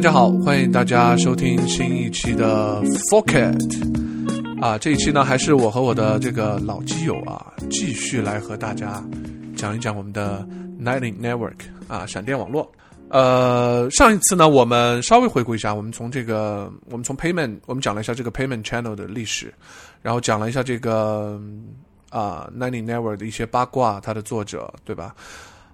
[0.00, 3.54] 大家好，欢迎大家收听新一期的 Forket
[4.58, 9.04] 啊，这一期呢还是我和我的这个老基友啊，继续来和大家
[9.54, 10.48] 讲一讲我们的
[10.82, 12.72] Lightning Network 啊，闪电网络。
[13.10, 19.52] 呃，上一次呢，我们稍微回顾一下，我们从这个，我们从 Payment，我们讲了一下这个 Payment Channel 的历史，
[20.00, 21.38] 然后讲了一下这个
[22.08, 25.14] 啊 Lightning Network 的一些八卦，它的作者对吧？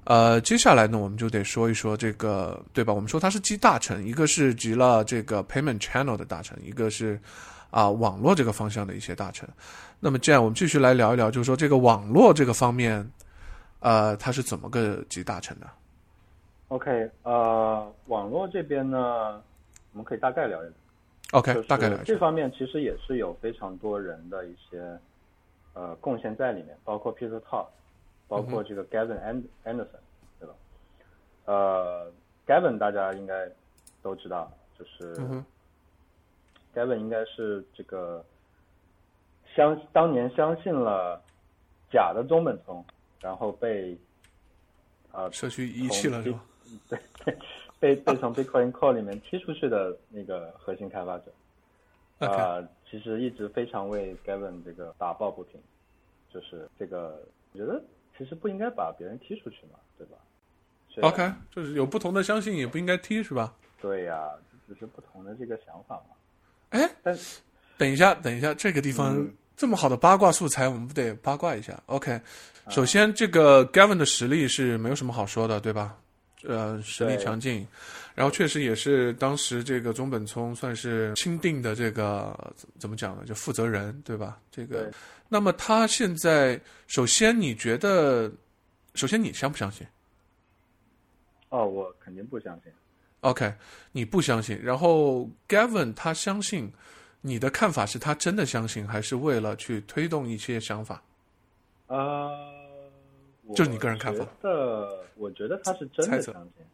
[0.06, 2.92] 呃，接下来呢，我们就得说一说这个，对吧？
[2.92, 7.19] 我们说它是集大成，一个是集了这个 payment channel 的大成，一个是
[7.70, 9.48] 啊网络这个方向的一些大成。
[9.98, 13.05] 那么这样，我们继续来聊一聊，就是说这个网络这个方面，
[13.80, 15.66] 呃，它是怎么个集大成的
[16.69, 19.42] ？OK，呃，网络这边呢，
[19.91, 20.73] 我们可以大概聊一聊。
[21.33, 21.98] OK，大概聊。
[22.05, 24.97] 这方面其实也是有非常多人的一些
[25.75, 27.66] 呃贡献在里面，包括 Peter Talk。
[28.29, 29.21] 包括这个 Gavin
[29.65, 29.87] Anderson，
[30.41, 30.55] 对吧？
[31.45, 32.11] 呃
[32.45, 33.48] ，Gavin 大家应该
[34.03, 35.14] 都知道，就是
[36.75, 38.25] Gavin 应该是这个
[39.55, 41.23] 相当年相信了
[41.92, 42.84] 假的中本聪，
[43.20, 43.97] 然后被
[45.12, 46.45] 啊社区遗弃了是吧？
[46.89, 47.39] 对对，
[47.78, 51.33] 被被从 Bitcoin Core 里面踢出去的那个核心开发者
[52.19, 55.61] 啊，其实一直非常为 Gavin 这个打抱不平，
[56.28, 57.22] 就是这个
[57.53, 57.81] 我觉得。
[58.17, 60.17] 其实不应该把别人踢出去嘛，对吧
[61.03, 63.55] ？OK，就是有不同的相信，也不应该踢，是吧？
[63.81, 64.31] 对呀，
[64.67, 66.17] 只是不同的这个想法嘛。
[66.70, 67.17] 哎，但
[67.77, 72.20] 等一下，等一下，这个地方这么好的八卦素材，我们不得八卦一下？OK，
[72.70, 75.98] 首先这个 Gavin 的实力是没有什么好说的，对吧？
[76.47, 77.66] 呃，实力强劲，
[78.14, 83.25] 然后确实也是当时这个中本聪算是钦定的这个怎么讲呢？
[83.27, 84.38] 就负责人，对吧？
[84.50, 84.92] 这个。
[85.28, 88.30] 那么他现在，首先你觉得，
[88.94, 89.86] 首先你相不相信？
[91.48, 92.72] 哦，我肯定不相信。
[93.20, 93.53] OK，
[93.91, 94.56] 你不相信。
[94.62, 96.72] 然后 Gavin 他相信，
[97.22, 101.03] 你的看法是他真的相信，还是为了去推动一些想法？
[101.88, 102.46] 啊，
[103.55, 104.27] 就是你个人看法。
[104.43, 106.65] 的，我觉得他是真的相信。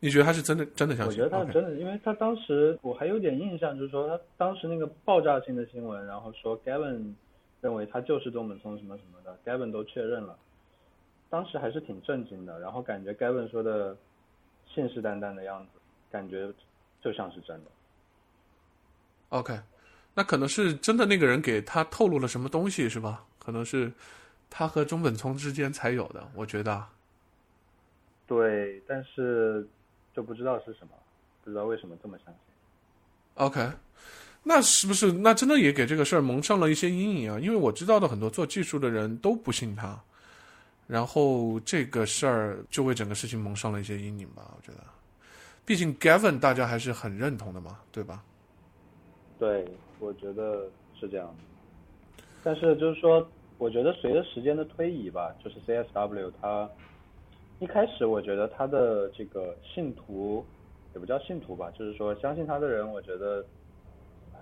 [0.00, 1.22] 你觉得他是真的真的相信？
[1.22, 7.14] 我觉得他是真的，因为他当时我还有点印象，就是说他当时那个爆炸性的新闻，然后说 Gavin。
[7.62, 10.36] 认为他就是东本聪什么什么的，Gavin 都确认了，
[11.30, 12.58] 当时还是挺震惊的。
[12.58, 13.96] 然后感觉 Gavin 说的
[14.66, 15.78] 信誓旦旦的样子，
[16.10, 16.52] 感觉
[17.00, 17.70] 就像是真的。
[19.28, 19.56] OK，
[20.12, 23.24] 那可能是真的那个人给他透露了什么东西是吧？
[23.38, 23.92] 可能是
[24.54, 26.84] 他和中本聪之间才有的，我觉得。
[28.26, 29.66] 对，但是
[30.14, 30.90] 就不知道是什么，
[31.42, 32.34] 不知道为什么这么相信。
[33.34, 33.70] OK。
[34.44, 37.38] 那是不是那真的也给这个事儿蒙上了一些阴影啊？
[37.38, 39.96] 因为我知道的很多做技术的人都不信他，
[40.88, 44.52] 然后这个事儿就为整个事情蒙上了一些阴影吧。
[44.56, 44.84] 我觉得，
[45.64, 48.22] 毕竟 Gavin 大家还是很认同的嘛，对吧？
[49.38, 49.64] 对，
[50.00, 51.32] 我觉得是这样。
[52.42, 53.24] 但是就是说，
[53.62, 56.68] 我觉得随着时间的推移吧，就是 CSW 他
[57.60, 60.44] 一开始我觉得他的这个信徒
[60.94, 63.46] 也不叫信徒吧，就是说相信他的人，我觉得。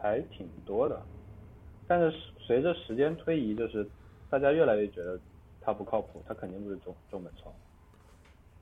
[0.02, 0.98] 还挺多的，
[1.86, 3.86] 但是随着时间推移，就是
[4.30, 5.20] 大家越来越觉得
[5.60, 7.52] 他不靠谱，他肯定不是中中本聪。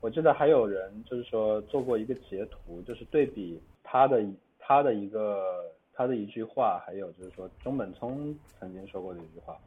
[0.01, 4.21] 我记得还有人就是说做过一个截图，就是对比他的
[4.57, 9.57] 他的一个他的一句话，还有就是说中本聪曾经说过的一句话，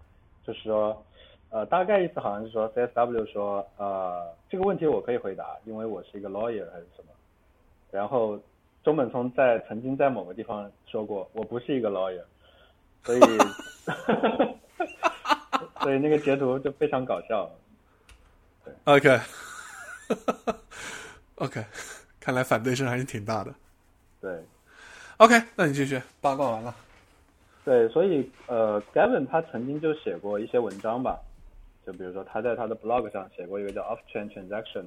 [0.47, 1.05] 就是说
[1.51, 7.13] 呃大概意思好像是说 CSW 说呃这个问题我可以回答，因为我是一个 lawyer 还是什么，
[7.91, 8.39] 然后。
[8.85, 12.25] 中本聪在曾经在某个地方说过：“我不是一个 lawyer。”
[13.05, 13.21] 所以，
[15.81, 17.49] 所以那个截图就非常搞笑。
[18.65, 18.75] 对
[21.37, 21.65] ，OK，OK，
[22.19, 23.55] 看来反对声还是挺大的。
[24.21, 24.43] 对
[25.19, 26.75] ，OK，那你继续八卦完了。
[27.65, 31.21] 对，所以呃，Gavin 他曾经就写过一些文章吧，
[31.87, 34.87] 就比如说他在他的 blog 上写过一个叫 Off Chain Transaction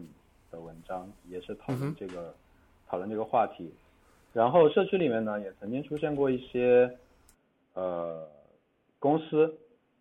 [0.52, 2.34] 的文章，也是讨论这个
[2.88, 3.74] 讨论这个话题。
[4.34, 6.98] 然后社区里面呢，也曾经出现过一些，
[7.74, 8.28] 呃，
[9.00, 9.56] 公司，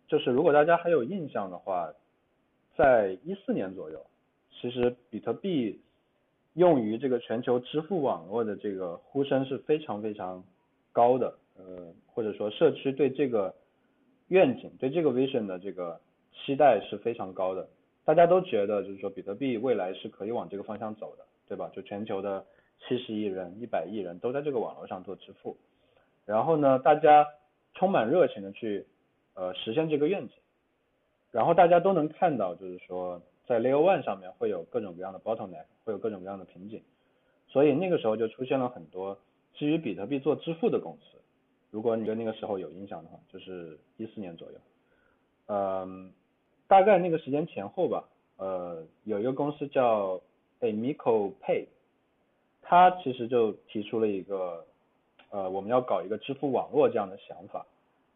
[0.09, 1.89] 就是如果大家还有印象的话，
[2.75, 4.05] 在一四年左右，
[4.51, 5.79] 其实比特币
[6.55, 10.43] 用于这个全球支付网络的这个呼声是非常非常
[10.91, 13.53] 高的，呃，或者说社区对这个
[14.27, 15.99] 愿景、对这个 vision 的这个
[16.33, 17.67] 期待是非常高的，
[18.03, 21.71] 大家都觉得就是说比特币未来是可以往这个方向走的，对吧？
[21.73, 22.45] 就全球的。
[22.87, 25.57] 七十亿人、一百亿人都在这个网络上做支付，
[26.25, 27.25] 然后呢，大家
[27.73, 28.85] 充满热情的去
[29.33, 30.35] 呃实现这个愿景，
[31.31, 36.83] 然后大家都能看到，就是说在 Layer One 上面会有各种各样的 bottleneck，会有各种各样的瓶颈，
[37.47, 39.17] 所以那个时候就出现了很多
[39.57, 41.17] 基于比特币做支付的公司。
[41.75, 44.57] 如果你对那个时候有印象的话，就是一四年左右，
[45.47, 46.09] 嗯，
[46.69, 48.07] 大概那个时间前后吧，
[48.37, 50.21] 呃，有一个公司叫
[50.61, 51.65] Amico Pay，
[52.61, 54.65] 它其实就提出了一个，
[55.31, 57.65] 呃，我们要搞一个支付网络这样的想法，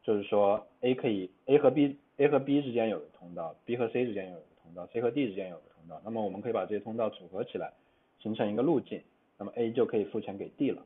[0.04, 7.74] 就是说 A 可以 A 和 B，A 和 B 之间有个通道，B 和 C 之间有个通道，C 和 D 之间有个通道，那么我们可以把这些通道组合起来，
[8.22, 9.02] 形成一个路径，
[9.38, 10.82] 那么 A 就可以付钱给 D 了。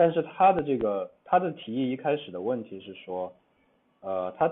[0.00, 3.30] 但是他的这个他的提议一开始的问题是说，
[4.00, 4.50] 呃，他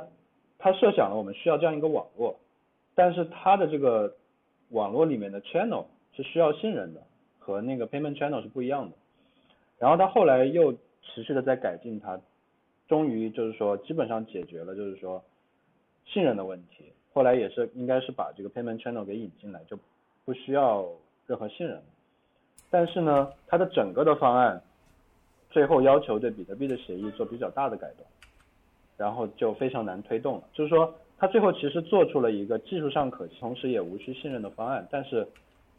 [0.59, 2.39] 他设想了我们需要这样一个网络，
[2.95, 4.15] 但是他的这个
[4.69, 7.03] 网络里面的 channel 是需要信任的，
[7.39, 8.97] 和那个 payment channel 是不一样的。
[9.79, 12.21] 然后他后来又持续的在改进它，
[12.87, 15.25] 终于就是说基本上解决了就是说
[16.05, 16.93] 信任的问题。
[17.15, 19.79] 后来也是应该是把这个 payment channel 给引进来，就
[20.27, 20.87] 不需要
[21.27, 21.83] 任何信任。
[22.69, 24.63] 但是呢，它的整个的方案。
[25.51, 28.07] 最后要求对比特币的协议做比较大的改动，
[28.97, 30.45] 然后就非常难推动了。
[30.53, 35.27] 就是说，他最后其实做出了一个技术上可行，同时也无需信任的方案，但是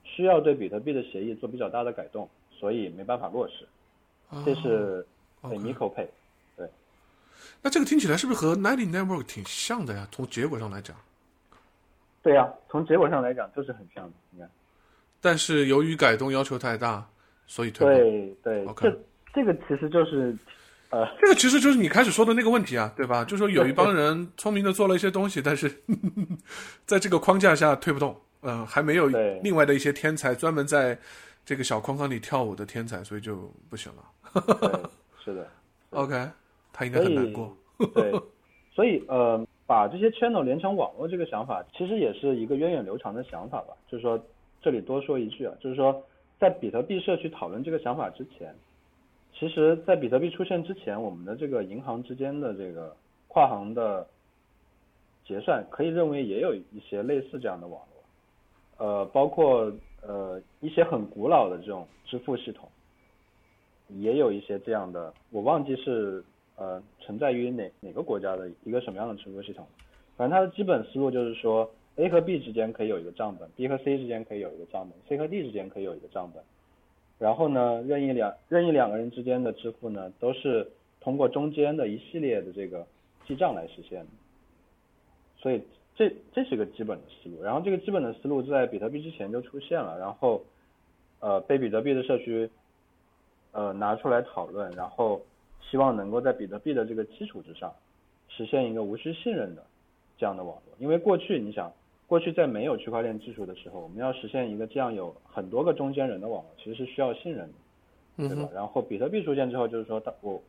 [0.04, 3.68] 需要对比特币的协议做比较大的改动，所以没办法落实。
[4.46, 5.06] 这是
[5.42, 6.08] Pay。
[6.58, 6.70] 对。
[7.62, 10.08] 那这个听起来是不是和 Ninety Network 挺像的呀？
[10.12, 10.96] 从结果上来讲。
[12.22, 14.50] 对呀，从结果上来讲就是很像的，你看。
[15.22, 17.08] 但是由于改动要求太大，
[17.48, 18.66] 所以推对对。
[18.66, 18.94] OK。
[19.34, 20.36] 这个其实就是，
[20.90, 23.24] 呃，这个其实就是你开始说的那个问题啊，对吧？
[23.30, 25.70] 就是说有一帮人聪明的做了一些东西，但是
[26.86, 29.08] 在这个框架下推不动，嗯，还没有
[29.44, 30.98] 另外的一些天才专门在
[31.46, 33.36] 这个小框框里跳舞的天才，所以就
[33.70, 34.90] 不行了。
[35.24, 35.48] 是的
[35.92, 36.28] ，OK，
[36.74, 37.56] 他应该很难过。
[37.94, 38.12] 对，
[38.74, 43.74] 所以呃，把这些 channel 连成网络这个想法，其实也是一个源远流长的想法吧。
[43.88, 44.20] 就是说，
[44.62, 46.04] 这里多说一句啊，就是说，
[46.40, 48.54] 在比特币社区讨论这个想法之前。
[49.40, 52.94] 其实，在比特币出现之前，我们的这个银行之间的这个
[53.30, 54.06] 跨行的
[55.24, 59.72] 结算，可以认为也有一些类似这样的网络，呃，包括
[60.02, 62.68] 呃一些很古老的这种支付系统，
[63.88, 66.22] 也有一些这样的，我忘记是
[66.58, 69.66] 呃存在于哪哪个国家的一个什么样的支付系统，
[70.18, 76.44] 反正它的基本思路就是说，A 和 B 之间可以有一个账本，B 和 C 之间可以有一个账本，C 和 D 之间可以有一个账本。
[77.20, 80.66] 然后呢，任意两任意两个人之间的支付呢，都是
[81.02, 82.88] 通过中间的一系列的这个
[83.28, 84.08] 记账来实现的。
[85.38, 85.62] 所以
[85.96, 87.44] 这这是个基本的思路。
[87.44, 90.42] 然后这个基本的思路在比特币之前就出现了，然后
[91.20, 92.50] 呃被比特币的社区
[93.52, 95.22] 呃拿出来讨论，然后
[95.70, 97.74] 希望能够在比特币的这个基础之上
[98.30, 99.64] 实现一个无需信任的
[100.18, 100.74] 这样的网络。
[100.80, 101.70] 因为过去你想。
[102.10, 107.48] 过去在没有区块链技术的时候，我们要实现一个这样有很多个中间人的网络，其实是需要信任
[108.18, 108.50] 的，对吧？
[108.52, 110.42] 然后比特币出现之后，就是说，当我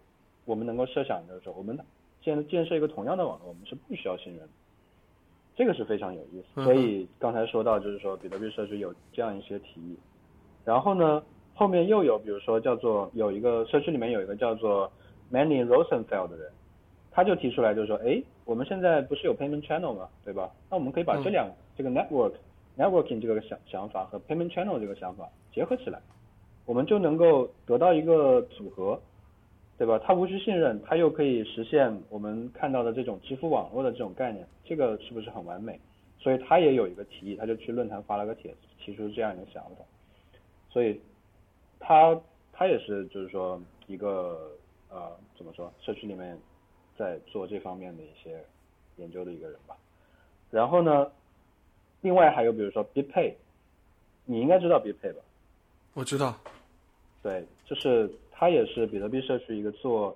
[0.46, 1.78] 我们能够设想就是说，我们
[2.22, 4.48] 建建设一个同样的网络，我们是不需要信任的，
[5.54, 6.64] 这个是非常有意思。
[6.64, 9.98] 所以刚才说到，就是说比特币社区有这样一些提议，
[10.64, 11.22] 然后呢，
[11.54, 14.90] 后面又有比如说叫做有一个社区里面有一个叫做
[15.30, 16.50] Manny Rosenfeld 的人。
[17.12, 20.08] 他就提出来，就是说，哎，我们现在不是有 payment channel 吗？
[20.25, 20.50] 对吧？
[20.69, 22.32] 那我们可以把这两这个 network
[22.77, 26.01] networking 这个想想法和 payment channel 这个想法结合起来，
[26.67, 29.01] 我们就能够得到一个组合，
[29.79, 30.01] 对吧？
[30.05, 35.79] 它无需信任，它又可以实现我们看到的这种支付网络的这种概念，这个是不是很完美？
[36.19, 39.84] 所以他也有一个提议，他就去论坛发了个帖子，提出这样一个想法。
[40.69, 41.01] 所以
[41.79, 42.20] 他
[42.53, 44.51] 他也是就是说一个
[44.91, 46.36] 呃怎么说社区里面。
[47.00, 48.44] 在做这方面的一些
[48.96, 49.74] 研究的一个人吧，
[50.50, 51.10] 然后呢，
[52.02, 53.32] 另外还有比如说 BitPay，
[54.26, 55.22] 你应该知道 BitPay 吧？
[55.94, 56.36] 我知道。
[57.22, 60.14] 对，就是它也是比特币社区一个做，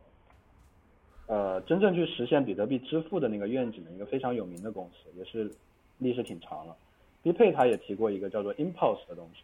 [1.26, 5.50] 呃，真正去实现比特币支付的那个愿景的一个非常有名的公司，也是
[5.96, 6.76] 历史挺长了。
[7.22, 9.42] BitPay 它也提过一个叫做 Impulse 的东西，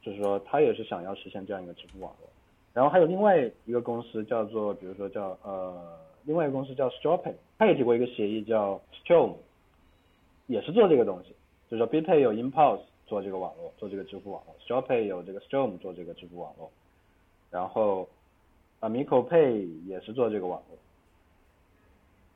[0.00, 2.30] 就是说它也是想要实现这样一个支付网络。
[2.72, 6.00] 然后还有另外一个公司叫做，比如说叫呃。
[6.24, 9.34] 另外一个公司叫 Strawpay，他也提过一个协议叫 Storm，
[10.46, 11.34] 也是做这个东西，
[11.68, 16.70] 就是说 BPay 有 Impulse 做这个网络，做这个支付网络，Strawpay 有这个 Storm 做这个支付网络，
[17.50, 18.08] 然后
[18.80, 20.78] Amico Pay 也是做这个网络，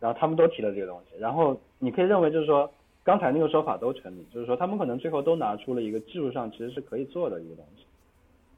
[0.01, 2.71] 然后他们都提了这个东西，然后你可以认为就是说
[3.05, 7.85] 刚才那个说法都成立，就是说他们可能最后都拿出了一个技术上其实是可以做的一个东西，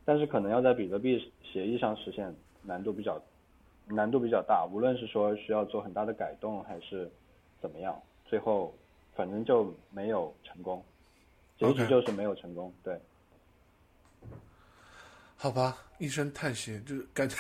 [0.05, 3.21] 但是可能要在比特币协议上实现难度比较。
[3.89, 7.11] 难度比较大，无论是说需要做很大的改动，还是
[7.61, 8.75] 怎么样，最后
[9.15, 10.83] 反正就没有成功，
[11.59, 12.73] 结局就是没有成功。
[12.85, 12.99] 对。
[15.37, 17.37] 好吧，一声叹息，就是感觉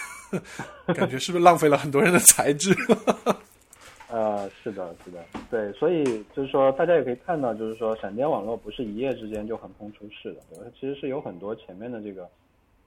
[0.94, 2.72] 感觉是不是浪费了很多人的才智？
[4.10, 6.02] 呃，是的，是的，对，所以
[6.34, 10.64] 就是说，大家也可以看到，就是说，闪电网络不是一夜之间就横空出世的，对吧？
[10.64, 12.26] 它其实是有很多前面的这个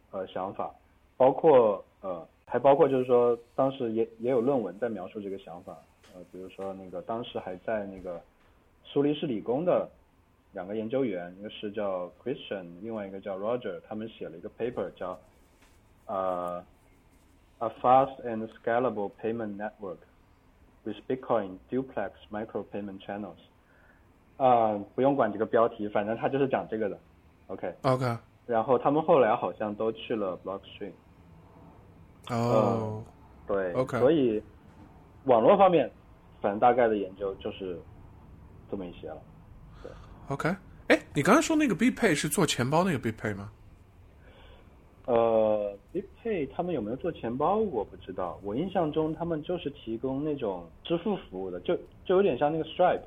[0.10, 0.74] 呃想法，
[1.18, 5.78] 包括呃，还包括就是说，当时也也有论文在描述这个想法，
[6.14, 8.22] 呃，比如说那个当时还在那个
[8.84, 9.90] 苏黎世理工的
[10.54, 15.20] 两个研究员，一个是叫 Christian，另外一个叫 Roger，他们写了一个 paper 叫
[16.06, 16.64] 呃
[17.60, 19.98] A fast and scalable payment network。
[20.84, 23.38] with Bitcoin duplex micro payment channels，
[24.38, 26.98] 啊、不用管这个标题，反正他就是讲这个的
[27.46, 27.72] ，OK。
[27.84, 28.18] OK，
[28.48, 30.94] 然后他们后来好像都去了 Blockstream，
[32.30, 33.04] 哦，
[33.48, 34.42] 对 OK 所以
[35.26, 35.90] 网络方面，
[36.40, 37.80] 反正大概的研究就是
[38.70, 39.18] 这么一些了。
[39.82, 39.92] 对
[40.30, 40.56] OK，
[40.88, 43.52] 哎，你刚才说那个 BitPay 是做钱包那个 BitPay 吗？
[45.06, 51.76] 呃，BitPay 他们有没有做钱包我不知道，我印象中他们就是提供那种支付服务的，就
[52.06, 53.02] 就有点像那个 Stripe。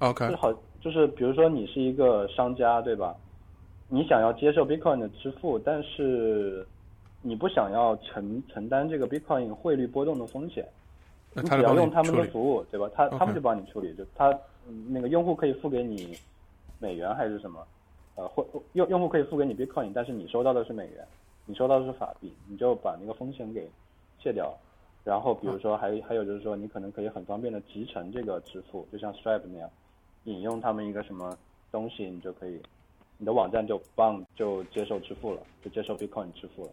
[0.00, 3.16] OK，就好，就是比如说你是一个商家，对吧？
[3.88, 6.64] 你想要接受 Bitcoin 的支付，但是
[7.22, 10.66] 你不想要承承担这个 Bitcoin 汇率波动的风险，
[11.34, 12.14] 你只要用他们。
[12.14, 12.88] 的服务，对吧？
[12.94, 14.30] 他他们就帮你处理，就他
[14.68, 16.16] 嗯那个用户可以付给你
[16.78, 17.66] 美元还是什么，
[18.16, 21.06] 呃，或用用户可以付给你 Bitcoin，但是你收到的是美元，
[21.46, 23.68] 你收到的是法币，你就把那个风险给
[24.22, 24.54] 卸掉。
[25.04, 29.70] 然后比如说还还有就是说，你可能可以很方便的集成这个支付，就像 Stripe 那样，
[30.24, 31.36] 引用他们一个什么
[31.72, 32.60] 东西，你就可以，
[33.16, 36.70] 你的网站就帮就接受支付了，就接受 Bitcoin 支付了，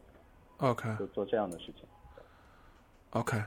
[0.57, 1.83] OK 就做这样的事情。
[3.11, 3.41] OK，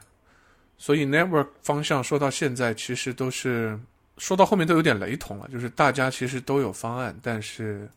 [0.76, 3.78] 所以 network 方向说到现在，其实都是
[4.16, 7.88] 说到后面都有点雷同了，就是大家其实都有方案，但是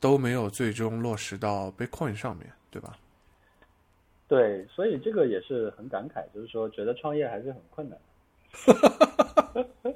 [0.00, 2.96] 都没有最终落实到 Bitcoin 上面，对吧？
[4.26, 7.98] 对，所以这个也是很感慨，就是说觉得创业还是很困难。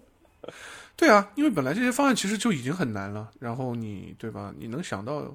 [0.97, 4.53] 对啊，因为本来这些方案其实就已经很难了，然后你对吧？
[4.59, 5.35] 你能想到，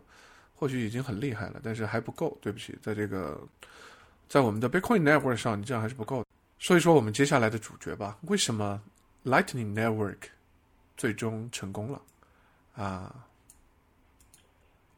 [0.63, 2.37] 或许已经很厉害了，但是还不够。
[2.39, 3.37] 对不起，在这个
[4.29, 6.25] 在我们的 Bitcoin Network 上，你这样还是不够的。
[6.57, 8.81] 所以说，我们接下来的主角吧，为什么
[9.25, 10.29] Lightning Network
[10.95, 12.01] 最终成功了
[12.75, 13.27] 啊？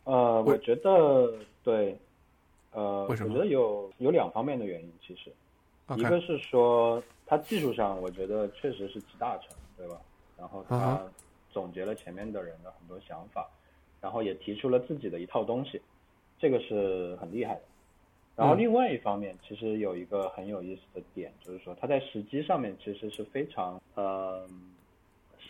[0.04, 1.98] 呃，我觉得对，
[2.70, 5.34] 呃，为什么我觉得有有两方面的原因，其实
[5.98, 9.98] 一个是说它技术上，我觉得确实是集大成，对吧？
[10.38, 11.02] 然后嗯它
[11.52, 13.50] 总结了前面的人的很多想法，
[14.06, 15.82] 然后也提出了自己的一套东西，
[16.38, 17.62] 这个是很厉害的。
[18.36, 24.48] 然后嗯另外一方面，其实有一个很有意思的点，就是说它在时机上面其实是非常呃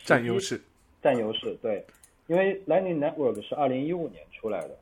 [0.04, 0.58] 占优势。
[1.02, 1.84] 占优势，对，
[2.28, 4.74] 因为 Lightning Network 是二零一五年出来的，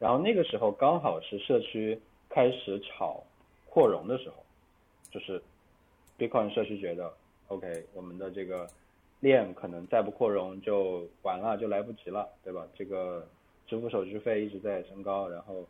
[0.00, 1.96] 然后那个时候刚好是社区
[2.28, 3.22] 开始炒
[3.70, 4.44] 扩容的时候，
[5.08, 5.40] 就是
[6.18, 7.14] Bitcoin 社区觉得
[7.46, 8.68] OK，我们的这个
[9.24, 12.64] 链可能再不扩容就完了，就来不及了，对吧？
[12.74, 13.26] 这个
[13.66, 15.66] 支付手续费一直在升高，然后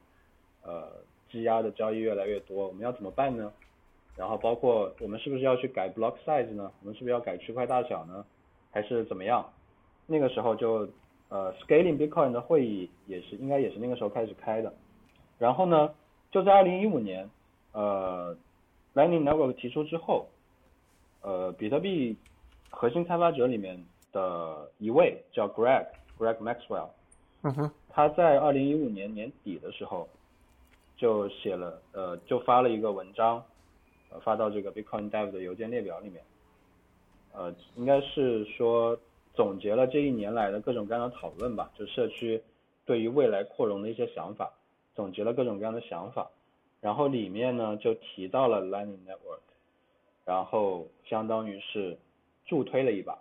[0.62, 0.88] 呃
[1.30, 3.52] 积压的交易越来越多，我们要怎么办呢？
[4.16, 6.70] 然后包括我们是不是要去改 block size 呢？
[6.80, 8.26] 我们是不是要改区块大小呢？
[8.70, 9.48] 还是怎么样？
[10.06, 10.88] 那个时候就
[11.28, 14.74] 呃 scaling Bitcoin 的会议也是应该也是那个时候开始开的。
[15.38, 15.94] 然后呢，
[16.30, 17.30] 就在二零一五年，
[17.72, 18.36] 呃
[18.94, 20.28] Lightning Network 提出之后，
[21.22, 22.16] 呃比特币
[22.74, 25.86] 核心开发者里面的一位叫 Greg
[26.18, 26.90] Greg Maxwell，
[27.42, 30.08] 嗯哼，他在二零一五年年底的时候
[30.96, 33.42] 就写了呃就发了一个文章，
[34.10, 36.22] 呃发到这个 Bitcoin Dev 的邮件列表里面，
[37.32, 38.98] 呃应该是说
[39.34, 42.42] 总结了这一年来的各种各样的讨论吧，就社区
[42.84, 44.52] 对于未来扩容的一些想法，
[44.94, 46.30] 总结了各种各样的想法，
[46.80, 49.40] 然后里面呢就提到了 Lightning Network，
[50.24, 51.98] 然后相当于是
[52.44, 53.18] 助推了一把，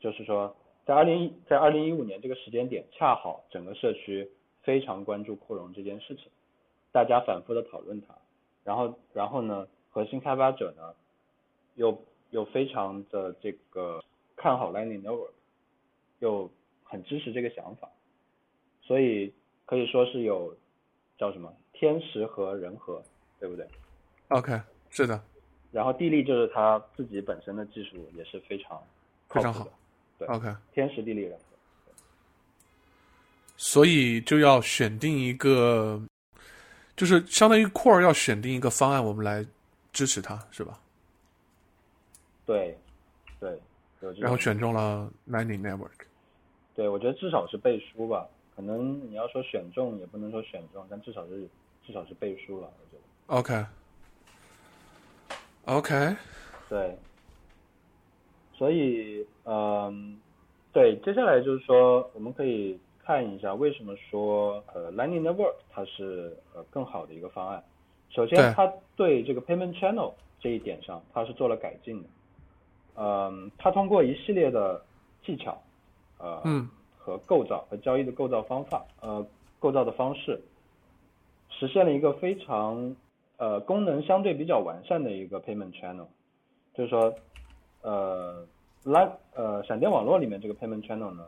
[0.00, 4.28] 就是说在二零一在二零一五年这个时间点，恰好整个社区
[4.62, 6.30] 非常关注扩容这件事情，
[6.90, 8.14] 大家反复的讨论它，
[8.64, 10.94] 然后然后呢，核心开发者呢
[11.74, 14.02] 又又非常的这个
[14.36, 15.32] 看好 Lightning Network，
[16.20, 16.50] 又
[16.84, 17.88] 很支持这个想法，
[18.82, 19.32] 所以
[19.66, 20.56] 可以说是有
[21.18, 23.02] 叫什么天时和人和，
[23.38, 23.66] 对不对
[24.28, 24.60] ？OK，
[24.90, 25.22] 是的，
[25.72, 28.80] 然后地利就是他自己本身的技术也是非常
[29.28, 29.72] 非常好的。
[30.18, 31.44] 对 OK，天时地利人和。
[33.56, 36.00] 所以就要选定一个，
[36.94, 39.44] 就是相当于 Core 要选定一个方案，我们来
[39.92, 40.78] 支持它，是吧？
[42.44, 42.76] 对，
[43.40, 43.58] 对，
[44.18, 46.06] 然后选中了 Lightning Network。
[46.74, 48.28] 对，我觉得至少是背书吧。
[48.54, 51.48] 可能你要说选中也不能说选中，但至少是
[51.86, 53.34] 至少是背书了，我觉得。
[53.34, 53.64] OK
[55.66, 56.16] OK，
[56.68, 56.96] 对，
[58.52, 60.18] 所以嗯，
[60.72, 67.62] 对，接下来就是说，我们可以看一下为什么说呃 Lightning Network 它是呃更好的一个方案。
[68.10, 72.08] 首先，它对这个 payment channel 这一点上，它是做了改进的。
[72.96, 74.84] 嗯，它通过一系列的
[75.24, 75.62] 技巧，
[76.18, 79.24] 呃，嗯和构造和交易的构造方法，呃，
[79.60, 80.40] 构造的方式，
[81.48, 82.94] 实现了一个非常
[83.36, 86.06] 呃功能相对比较完善的一个 payment channel。
[86.74, 87.14] 就是说，
[87.82, 88.46] 呃，
[88.84, 91.26] 来呃闪电网络里面这个 payment channel 呢，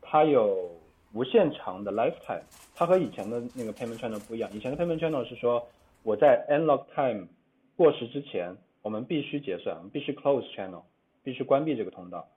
[0.00, 0.70] 它有
[1.12, 2.42] 无限长的 lifetime，
[2.74, 4.50] 它和以前的那个 payment channel 不一样。
[4.52, 5.64] 以前的 payment channel 是说
[6.02, 7.28] 我在 end lock time
[7.76, 10.82] 过时之前，我们必须结算，必须 close channel，
[11.22, 12.28] 必须关闭这个通道。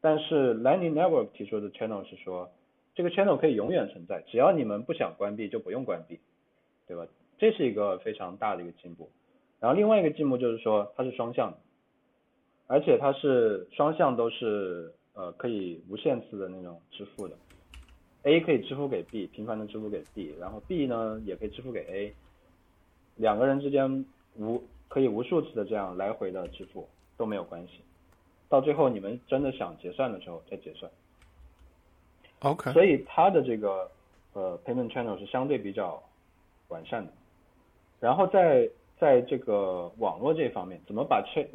[0.00, 2.50] 但是 Lightning Network 提出的 channel 是说，
[2.94, 6.18] 这个 channel 可以永远存在，只要你们不想关闭就不用关闭，
[6.88, 7.06] 对吧？
[7.42, 9.10] 这是一个非常大的一个进步。
[9.58, 11.58] 然后另外一个进步就是说它是双向的，
[12.68, 17.34] 而且它是双向都是呃可以无限次的那种支付的
[18.22, 22.14] ，A 可以支付给 B，频繁的支付给 B，然后 B 呢也可以支付给 A，
[23.16, 24.04] 两个人之间
[24.36, 27.80] 无可以无数次的这样来回的支付都没有关系，
[28.48, 30.88] 到最后你们真的想结算的时候再结算。
[32.42, 33.90] OK，所以它的这个
[34.32, 36.00] 呃 payment channel 是相对比较
[36.68, 37.12] 完善的。
[38.02, 38.68] 然后在
[38.98, 41.46] 在这个网络这方面，怎么把 ch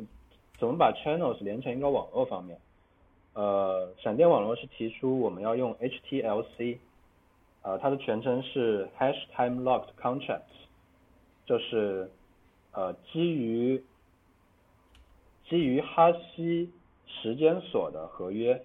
[0.58, 2.58] 怎么把 channels 连成一个网络方面，
[3.34, 6.78] 呃，闪电网络是提出我们要用 HTLC，
[7.64, 10.56] 呃，它的全称是 Hash Time Locked Contracts，
[11.46, 12.10] 就是
[12.72, 13.84] 呃基于
[15.50, 16.72] 基于哈希
[17.06, 18.64] 时间锁的合约，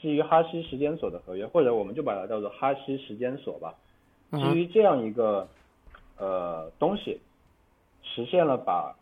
[0.00, 3.74] 基于哈希时间锁的合约，或者我们就把它叫做哈希时间锁吧。
[4.30, 5.48] 基于这样一个
[6.18, 7.20] 呃东西，
[8.02, 8.94] 实现了把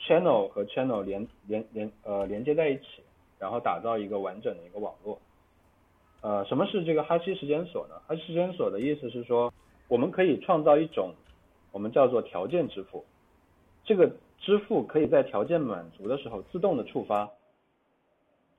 [0.00, 3.02] channel 和 channel 连连连呃连接在一起，
[3.38, 5.18] 然后打造一个完整的一个网络。
[6.20, 7.94] 呃，什么是这个哈希时间锁呢？
[8.06, 9.52] 哈希时间锁的意思是说，
[9.86, 11.14] 我们可以创造一种
[11.70, 13.04] 我们叫做条件支付，
[13.84, 17.30] 这个支付可以在条件满足的时候自动的触发，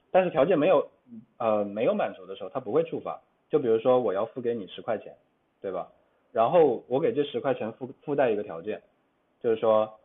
[0.10, 0.89] 但是条件没有
[1.38, 3.22] 呃没有满足的时候，它不会触发。
[3.50, 5.17] 就比如说我要付给你十块钱，
[5.60, 5.89] 对吧？
[6.32, 8.82] 然后我给这十块钱附附带一个条件，
[9.42, 10.00] 就是说，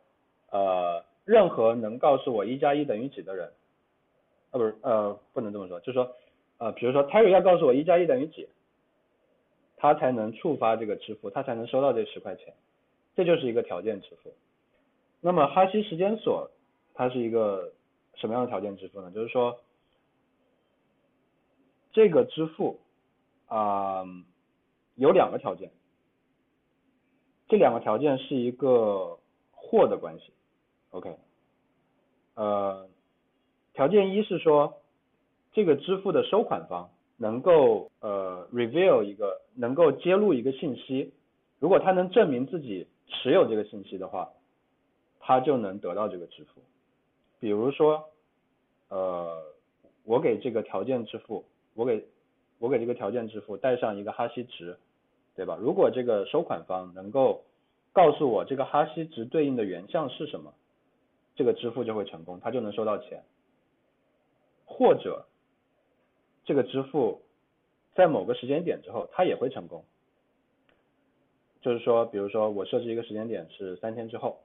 [0.50, 3.52] 呃，任何能告诉我一加一等于几的人，
[4.50, 6.16] 呃，不是，呃，不能这么说，就是说，
[6.58, 8.48] 呃，比如说 Terry 要告诉我一加一等于几，
[9.76, 12.54] 他才能触发这个支付，他才能收到这十块钱，
[13.14, 14.32] 这就是一个条件支付。
[15.20, 16.50] 那么哈希时间锁
[16.94, 17.72] 它是一个
[18.14, 19.10] 什么样的条件支付呢？
[19.10, 19.58] 就是说，
[21.92, 22.78] 这个支付
[23.46, 24.04] 啊、
[24.96, 25.70] 有两个条件，
[27.54, 29.16] 这两个条件是一个
[29.52, 30.32] 或的关系
[30.90, 31.16] ，OK，
[32.34, 32.88] 呃，
[33.74, 34.82] 条件一是说
[35.52, 41.12] 这个支付的收款方能够呃 reveal 一个能够揭露一个信息，
[41.60, 44.32] 如果他能证明自己持有这个信息的话，
[45.20, 46.60] 他就能得到这个支付。
[47.38, 48.10] 比如说，
[48.88, 49.44] 呃，
[50.02, 52.04] 我给这个条件支付，我给
[52.58, 54.76] 我给这个条件支付带上一个哈希值，
[55.36, 55.58] 对吧？
[55.60, 57.44] 如果这个收款方能够
[57.92, 60.54] 告诉我这个哈希值对应的原项是什么，
[61.34, 63.22] 这个支付就会成功，他就能收到钱。
[64.64, 65.26] 或者，
[66.44, 67.22] 这个支付
[67.94, 69.84] 在某个时间点之后，它也会成功。
[71.60, 74.40] 就是说，比如说我设置一个时间点是三天之后，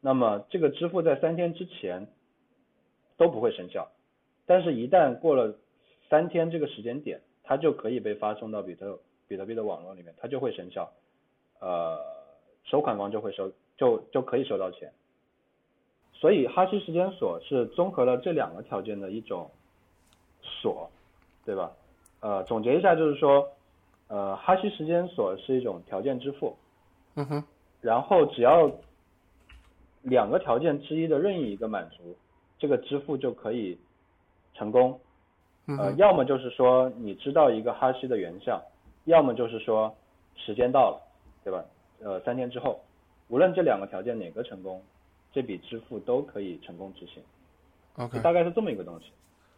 [0.00, 2.06] 那么这个支付在三天之前
[3.16, 3.90] 都不会生效，
[4.46, 5.56] 但是一旦过了
[6.08, 10.90] 三天这个时间点，它就可以被发送到比特比特币的网络里面，它就会生效，
[11.60, 11.98] 呃，
[12.64, 14.92] 收款方就会收就就可以收到钱。
[16.12, 19.50] 所以哈希时间锁是综合了这两个条件的一种
[20.40, 20.90] 锁，
[21.44, 21.72] 对吧？
[22.20, 23.46] 呃，总结一下就是说，
[24.08, 26.56] 呃，哈希时间锁是一种条件支付，
[27.16, 27.44] 嗯哼，
[27.82, 28.70] 然后只要
[30.02, 32.16] 两个条件之一的任意一个满足，
[32.58, 33.78] 这个支付就可以
[34.54, 34.98] 成功。
[35.78, 38.62] 呃，要么就是说你知道一个哈希的原项，
[39.06, 39.92] 要么就是说
[40.36, 41.02] 时间到了，
[41.42, 41.64] 对吧？
[42.00, 42.80] 呃，三天之后，
[43.28, 44.82] 无论这两个条件哪个成功，
[45.32, 47.22] 这笔支付都可以成功执行
[47.96, 49.06] ，OK 大概是这么一个东西。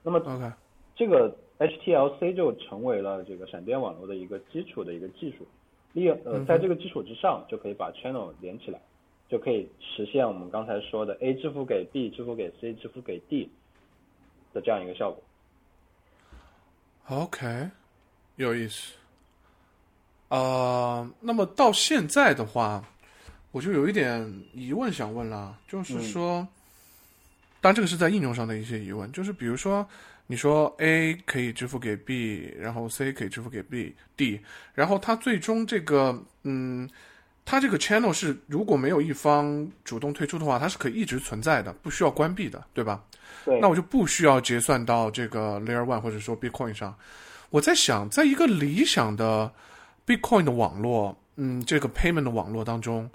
[0.02, 0.52] 那么 OK，
[0.94, 5.46] 这个 HTLC 就成为了这个闪电网络的一个基础的一个技术，
[5.94, 8.80] 利用呃，在这个基础之上，就可以把 channel 连起来，
[9.28, 13.50] 就可以实现我们刚才说的 A 支付给 B，支付给 C，支付给 D
[14.52, 15.22] 的这样一个效果。
[17.08, 17.70] OK，
[18.36, 18.97] 有意思。
[20.28, 22.84] 呃，那么到现在的话，
[23.50, 26.46] 我就有一点疑问想问了，就是说，
[27.60, 29.88] 当然这个是在应用上的一些疑问，就是比如说，
[30.26, 34.40] 你说 A 可以支付给 B，然后 C 可以支付给 B、D，
[34.74, 36.88] 然后它最终这个，嗯，
[37.46, 43.02] 它这个 channel 是如果没有一方主动退出的话，它是可以一直存在的，不需要关闭的，对吧？
[43.46, 43.58] 对。
[43.60, 46.94] 那我就不需要结算到这个 Layer One 或者说 Bitcoin 上。
[47.48, 49.50] 我在想，在一个理想的
[50.08, 53.08] Bitcoin 的网络，嗯，这个 payment 的网络当中，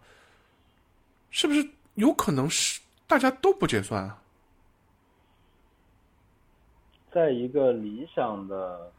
[1.32, 4.22] 是不是有可能是大家都不结算啊？
[7.12, 8.92] 在一个理想的，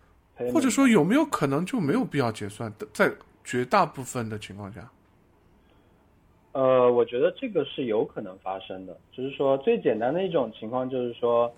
[0.53, 2.87] 或者说有没有可能就没有必要结算的？
[2.93, 3.09] 在
[3.45, 4.91] 绝大部分的情况下，
[6.51, 8.99] 呃，我觉得这个是有可能发生的。
[9.13, 11.55] 就是说，最简单的一种情况就是说，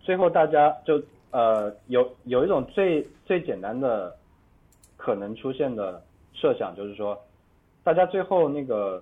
[0.00, 1.02] 最后大家就。
[1.32, 4.16] 呃，有有一种最最简单的
[5.06, 7.16] 可能出现的设想，就是说，
[7.84, 9.00] 大家最后那个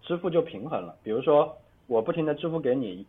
[0.00, 0.94] 支付就平衡了。
[1.02, 1.56] 比如说，
[1.88, 3.04] 我不停的支付给你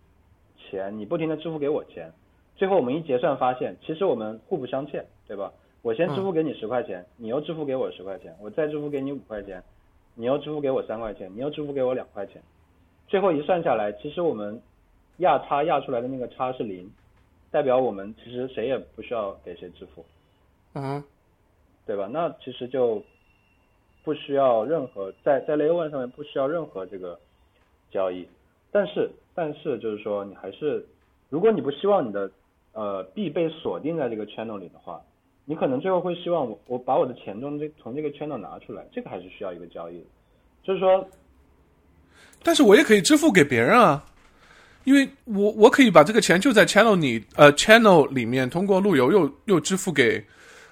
[0.58, 2.12] 钱，你不停的支付给我钱，
[2.56, 5.54] 最后我们一结算发现，其实我们互不相欠，对吧？
[5.84, 9.63] 我先支付给你十块钱，你又支付给我十块钱，我再支付给你五块钱，
[10.15, 12.41] 你又支付给我三块钱，你又支付给我两块钱，
[13.08, 14.60] 最后一算下来，其实我们
[15.17, 16.89] 压差压出来的那个差是零。
[17.51, 20.04] 代表我们其实谁也不需要给谁支付，
[20.73, 21.04] 嗯，
[21.85, 22.07] 对吧？
[22.11, 23.03] 那其实就
[24.03, 27.19] 不需要任何在在 Layer One 上面不需要任何这个
[27.91, 28.25] 交易，
[28.71, 30.85] 但是但是就是说你还是，
[31.29, 32.31] 如果你不希望你的
[32.73, 35.01] 呃币被锁定在这个 channel 里的话，
[35.45, 40.05] 你可能最后会希望我我把我的钱从这从这个 channel 拿出来，这个还是需要一个交易的，
[40.63, 41.05] 就是说，
[42.43, 44.05] 但是我也可以支付给别人啊。
[44.83, 50.25] 因为我我可以把这个钱就在 channel 里呃 channel 里面通过路由又又支付给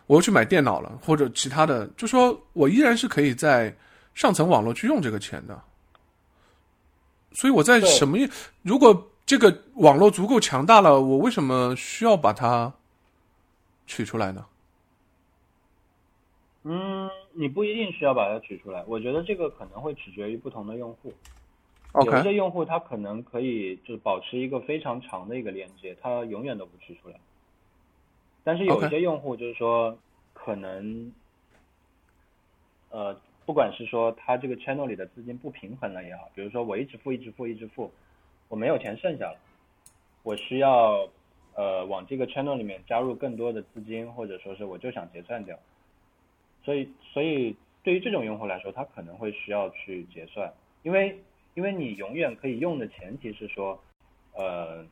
[0.09, 3.71] 我又去买电脑了或者其他的，就说我依然是可以在
[4.15, 5.61] 上层网络去用这个钱的。
[7.33, 8.17] 所以我在什么？
[8.63, 12.73] 如果这个网络足够强大了，我为什么需要把它
[13.85, 14.43] 取出来呢？
[16.63, 18.83] 嗯，你不一定需要把它取出来。
[18.87, 21.13] 我觉得这个可能会取决于不同的用户。
[22.03, 27.15] 有一些用户他可能可以就是保持一个非常长的一个连接，他永远都不取出来。
[28.43, 29.97] 但是有一些用户就是说，
[30.33, 31.11] 可能，
[32.89, 37.91] 呃，不管是说他这个 channel 里的资金不平衡了也好，比如说我一直付一直付一直付，
[38.47, 39.37] 我没有钱剩下了，
[40.23, 41.09] 我需要
[41.55, 45.57] 呃往这个 channel 里面加入更多的资金，或者说是我就想结算掉。
[46.63, 51.19] 所以所以对于这种用户来说，他可能会需要去结算，因为。
[51.55, 53.77] 因为你永远可以用的前提是说，
[54.33, 54.85] 呃，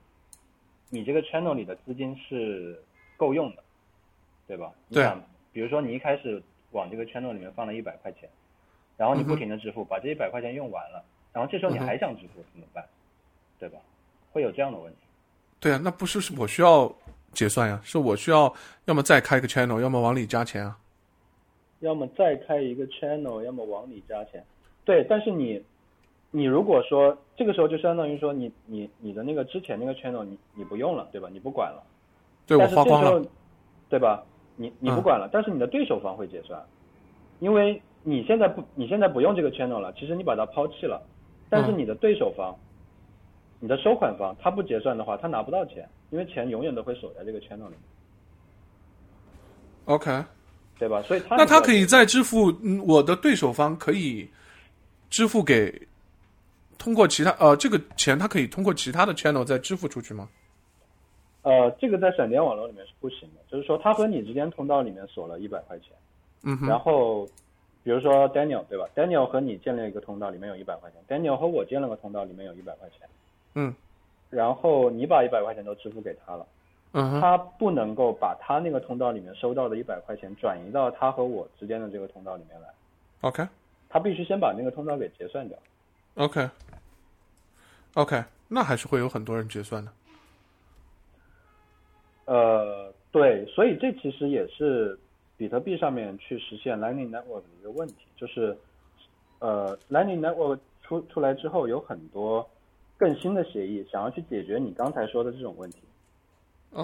[0.89, 2.83] 你这个 channel 里的资金是
[3.17, 3.63] 够用的，
[4.47, 4.71] 对吧？
[4.89, 5.05] 对。
[5.51, 8.29] 比如说你一开始往这个 channel 里面放了一百块钱，
[8.95, 11.03] 然后你不停的支付，把这一百块钱用完了，
[11.33, 12.85] 然后这时候你还想支付怎么办？
[13.59, 13.79] 对吧？
[14.31, 14.99] 会有这样的问题。
[15.59, 16.93] 对啊，那不是是我需要
[17.33, 17.81] 结算呀？
[17.83, 18.53] 是我需要
[18.85, 20.77] 要么再开个 channel，要么往里加钱啊？
[21.79, 24.45] 要么再开一个 channel，要么往里加钱。
[24.85, 25.63] 对，但是你。
[26.29, 31.29] 你如果说这个时候就相当于说你你你的那个之前那个 channel 你你不用了对吧？
[31.31, 31.81] 你不管了，
[32.47, 33.23] 对我花光了，
[33.89, 34.23] 对吧？
[34.55, 36.59] 你你不管了，但是你的对手方会结算，
[37.39, 40.99] 因为你现在不你现在不用这个 channel 了，其实你把它抛弃了，
[41.49, 42.55] 但是你的对手方，
[43.59, 47.75] 你的收款方他不结算的话，他拿不到钱，因为钱永远都会锁在这个 channel 里。
[49.85, 50.23] OK，
[50.79, 51.01] 对吧？
[51.03, 54.29] 所以他那他可以再支付，嗯，我的对手方可以
[55.09, 55.87] 支付给。
[56.79, 60.29] 通过其他呃，这个钱他可以通过其他的 channel 再支付出去吗？
[61.43, 65.89] 呃，这个在闪电网络里面是不行的，就是说他和你之间通道里面锁了一百块钱，
[66.43, 67.25] 嗯，然后
[67.83, 73.07] 比如说 Daniel 对吧？Daniel 和你建立一个通道，里面有一百块钱；Daniel 和我建了个通道，里面有一百块钱，
[73.53, 73.73] 嗯，
[74.29, 76.45] 然后你把一百块钱都支付给他了，
[76.91, 82.67] 嗯，他不能够把他那个通道里面收到的一百块钱转移到他和我之间的这个通道里面来
[83.21, 83.47] ，OK，
[83.87, 85.57] 他必须先把那个通道给结算掉。
[86.15, 86.51] OK，OK，
[88.49, 89.91] 那还是会有很多人结算的。
[92.27, 94.95] 呃，对，所以这其实也是
[95.35, 98.55] 比特币上面去实现 Lightning Network 的一个问题，就是
[99.39, 102.47] 呃，Lightning Network 出出来之后，有很多
[102.97, 105.79] 更新的协议想要去解决你刚才说的这种问题。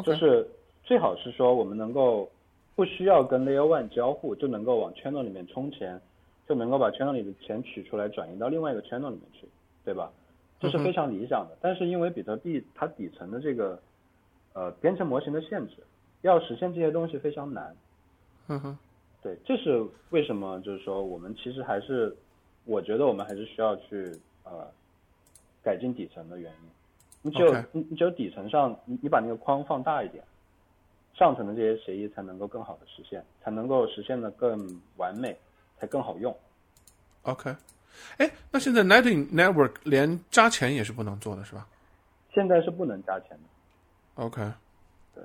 [0.03, 0.47] 就是
[0.84, 2.27] 最好是说我们能够
[2.75, 6.01] 不需要跟 Layer One 交互，就能够往 Channel 里面充钱。
[6.45, 9.47] 就能够把 channel 里的钱取出来，转移到另外一个 channel 里面去，
[9.86, 10.12] 对吧？
[10.60, 11.58] 这是非常理想的。
[11.62, 13.82] 但是因为比特币它底层的这个
[14.53, 15.77] 呃编程模型的限制，
[16.21, 17.75] 要实现这些东西非常难。
[18.47, 18.77] 嗯哼。
[19.21, 20.59] 对，这是为什么？
[20.61, 22.13] 就是说，我们其实还是，
[22.65, 24.11] 我觉得我们还是需要去
[24.43, 24.67] 呃
[25.63, 26.69] 改进底层的原因。
[27.21, 30.21] 你只有你你只有底层上，你你把那个框放大一点，
[31.13, 34.59] 上层的这些协议才能够更好的实现，才能够实现的更
[34.97, 35.33] 完美，
[35.79, 36.35] 才更好用。
[37.21, 37.55] OK，
[38.17, 41.65] 哎，那现在 Lightning Network 连加钱也是不能做的，是吧
[42.33, 43.43] 现在是不能加钱的。
[44.15, 44.52] ？OK，
[45.13, 45.23] 对，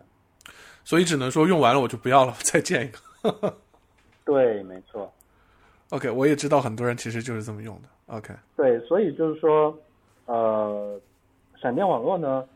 [0.85, 3.55] 所以只能说用完了我就不要了， 再建一个。
[4.25, 5.13] 对，没错。
[5.91, 7.89] OK，我也知道很多人其实就是这么用的。
[8.07, 9.79] OK，对，所以就是说，
[10.27, 11.01] 呃，
[11.61, 12.47] 闪电网络呢，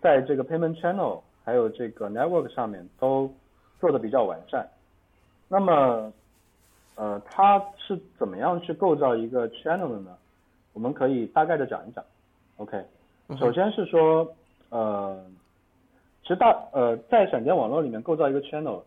[0.00, 3.32] 在这个 payment channel 还有这个 network 上面都
[3.80, 4.68] 做的比较完善。
[5.48, 6.12] 那么，
[6.94, 10.16] 呃，它是怎么样去构造一个 channel 的呢？
[10.72, 12.04] 我们可以大概的讲一讲。
[12.58, 12.80] OK，
[13.36, 14.32] 首先是说，
[14.68, 15.39] 呃，其
[16.30, 18.82] 实大呃在闪电网络里面构造一个 channel，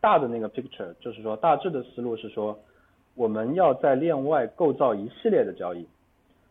[0.00, 2.58] 大的那个 picture 就是说大致的思路是说，
[3.14, 5.86] 我们要在链外构造一系列的交易，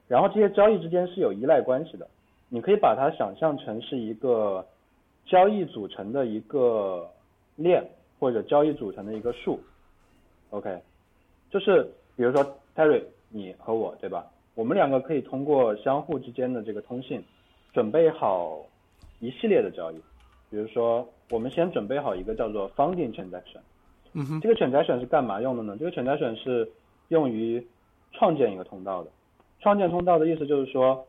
[0.08, 2.08] 然后这些交易之间是有依赖关系的。
[2.48, 4.66] 你可以把它想象成是一个
[5.26, 7.06] 交易组成的一个
[7.58, 7.84] 链，
[8.18, 9.60] 或者交易组成的一个树。
[10.52, 10.80] OK，
[11.50, 11.84] 就是
[12.16, 14.26] 比如说 Terry 你和我对吧？
[14.56, 17.22] 我们两个可以通过相互之间的这个通信，
[17.74, 18.66] 准备好
[19.20, 19.96] 一系列的交易。
[20.50, 23.60] 比如说，我们先准备好一个叫做 founding transaction。
[24.14, 25.76] 嗯哼，这个 transaction 是干嘛用的呢？
[25.78, 26.72] 这个 transaction 是
[27.10, 27.66] 用于
[28.14, 29.10] 创建一个通道的。
[29.60, 31.06] 创建通道的意思就是说，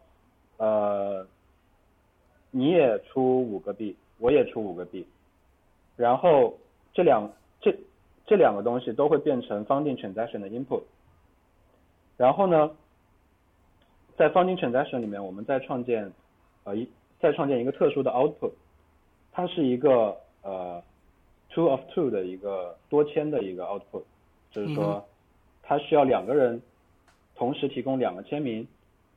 [0.56, 1.24] 呃，
[2.50, 5.06] 你也出五个币，我也出五个币，
[5.96, 6.58] 然后
[6.92, 7.72] 这两这
[8.26, 10.82] 这两个东西都会变成 founding transaction 的 input。
[12.16, 12.70] 然后呢，
[14.16, 16.10] 在 founding transaction 里面，我们再创建
[16.64, 16.88] 呃一
[17.20, 18.52] 再创建一个特殊的 output，
[19.32, 20.82] 它是一个呃
[21.50, 24.02] two of two 的一个多签的一个 output，
[24.50, 25.04] 就是说
[25.62, 26.60] 它需要两个人
[27.34, 28.66] 同时提供两个签名，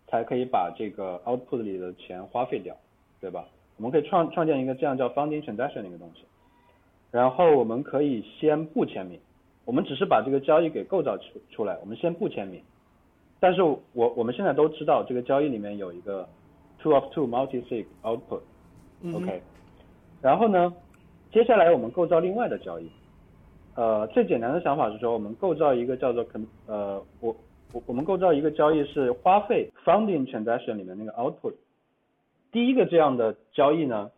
[0.07, 2.75] 才可以把这个 output 里的钱花费掉，
[3.19, 3.45] 对吧？
[3.77, 6.23] 我们可以创创建一个这样叫 founding transaction 的一个东西，
[7.09, 9.19] 然后我们可以先不签名，
[9.65, 12.61] 我们只是把这个交易给构造出出来，我们先不签名，
[13.39, 16.27] 但是我我们现在都知道这个交易里面有一个
[16.81, 18.41] two of two multi-sig output。
[19.13, 19.41] OK，
[20.21, 20.73] 然后呢，
[21.31, 22.89] 接下来我们构造另外的交易。
[23.75, 26.25] 呃，最简单的想法是说，我们构造一个叫做
[26.67, 27.35] 呃，我
[27.73, 31.53] 我我们构造一个交易是花费 founding transaction 里面那个 output。
[32.51, 34.11] 第一个这样的交易呢，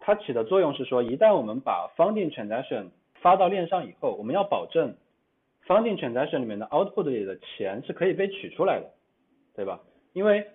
[0.00, 2.86] 它起的作用是说，一旦我们把 founding transaction
[3.20, 4.94] 发到链上以后，我们要保证
[5.66, 8.90] founding transaction 里面的 output 里的钱是可以被取出来的，
[9.54, 9.80] 对吧？
[10.14, 10.46] 因为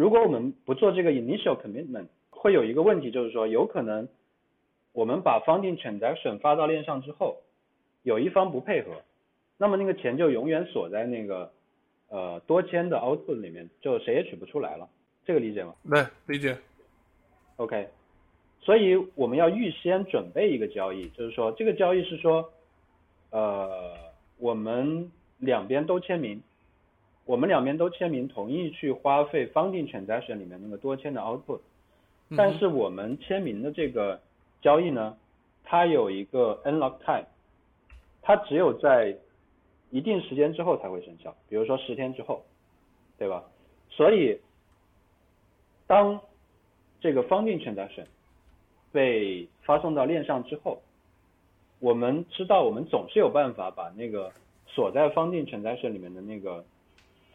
[0.00, 4.08] 如果我们不做这个 initial commitment，会有一个问题，就是说有可能
[4.92, 7.42] 我们把 founding transaction 发到链上之后，
[8.02, 9.02] 有一方不配合，
[9.58, 11.52] 那么那个钱就永远锁在那个
[12.08, 14.88] 呃多签的 output 里面，就谁也取不出来了，
[15.26, 16.56] 这个理解吗对，理解。
[17.56, 17.86] ？OK，
[18.62, 22.50] 所以我们要预先准备一个交易，就是说这个交易是说，
[23.32, 23.92] 呃，
[24.38, 26.42] 我们两边都签名，
[27.30, 31.60] 我们两边都签名同意去花费 founding transaction 里面那个多签的 output，
[32.36, 34.20] 但是我们签名的这个
[34.60, 35.16] 交易呢，
[35.62, 37.26] 它有一个 unlock time，
[38.20, 39.16] 它只有在
[39.90, 42.42] 一定时间之后才会生效，比如说十天之后，
[43.16, 43.44] 对吧？
[43.90, 44.40] 所以
[45.86, 46.20] 当
[47.00, 48.06] 这个 founding transaction
[48.90, 50.82] 被发送到链上之后，
[51.78, 54.32] 我们知道我们总是有办法把那个
[54.66, 56.64] 锁在 founding transaction 里面的那个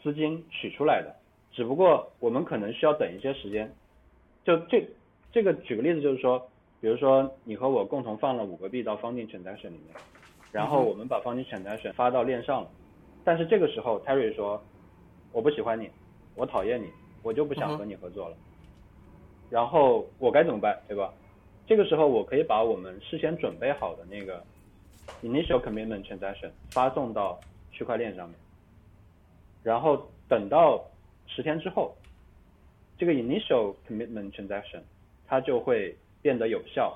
[0.05, 1.15] 资金取出来的，
[1.51, 3.73] 只不过我们可能需要等一些时间。
[4.43, 4.87] 就这
[5.31, 6.47] 这个举个例子，就是说，
[6.79, 9.95] 比如说你和我共同放了五个币到 founding transaction 里面，
[10.51, 12.69] 然后我们把 founding transaction 发到链上了，
[13.23, 14.63] 但是这个时候 Terry 说
[15.31, 15.89] 我不喜欢你，
[16.35, 16.87] 我讨厌你，
[17.23, 18.37] 我就不想和你合作了。
[19.49, 21.11] 然后我该怎么办，对吧？
[21.65, 24.45] 这个时候我可以把我们事先准备好的那个
[25.23, 27.39] initial commitment transaction 发送到
[27.71, 28.37] 区块链上面，
[29.65, 30.79] 然后等到
[31.25, 31.95] 十天之后，
[32.99, 34.81] 这个 initial commitment transaction
[35.27, 36.95] 它就会变得有效，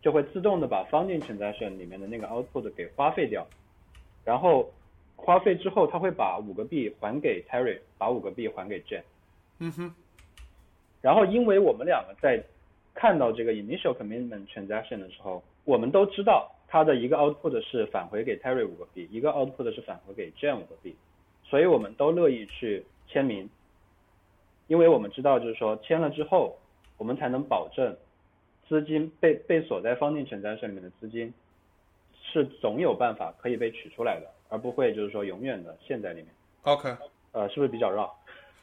[0.00, 3.44] 就会自动的把 founding transaction 里面的那个 output 给花费掉，
[4.24, 4.72] 然后
[5.16, 9.02] 花费之后，它会把五个币还给 Terry，把五个币还给 Jane。
[9.58, 9.92] 嗯哼，
[11.02, 12.40] 然后因为我们两个在
[12.94, 20.94] 看到这个 initial commitment transaction 的时候，我们都知道它的一个 output 是返回给 Terry 五个币，一个 output 是返回给 Jane 五个币，
[21.44, 23.48] 所以我们都乐意去签名，
[24.66, 26.58] 因为我们知道就是说签了之后，
[26.96, 27.96] 我们才能保证
[28.68, 31.32] 资金被被锁在 founding transaction 里面的资金
[32.22, 36.26] 是总有办法可以被取出来的，而不会就是说永远的陷在里面。
[36.62, 36.96] OK，
[37.32, 38.12] 呃，是不是比较绕？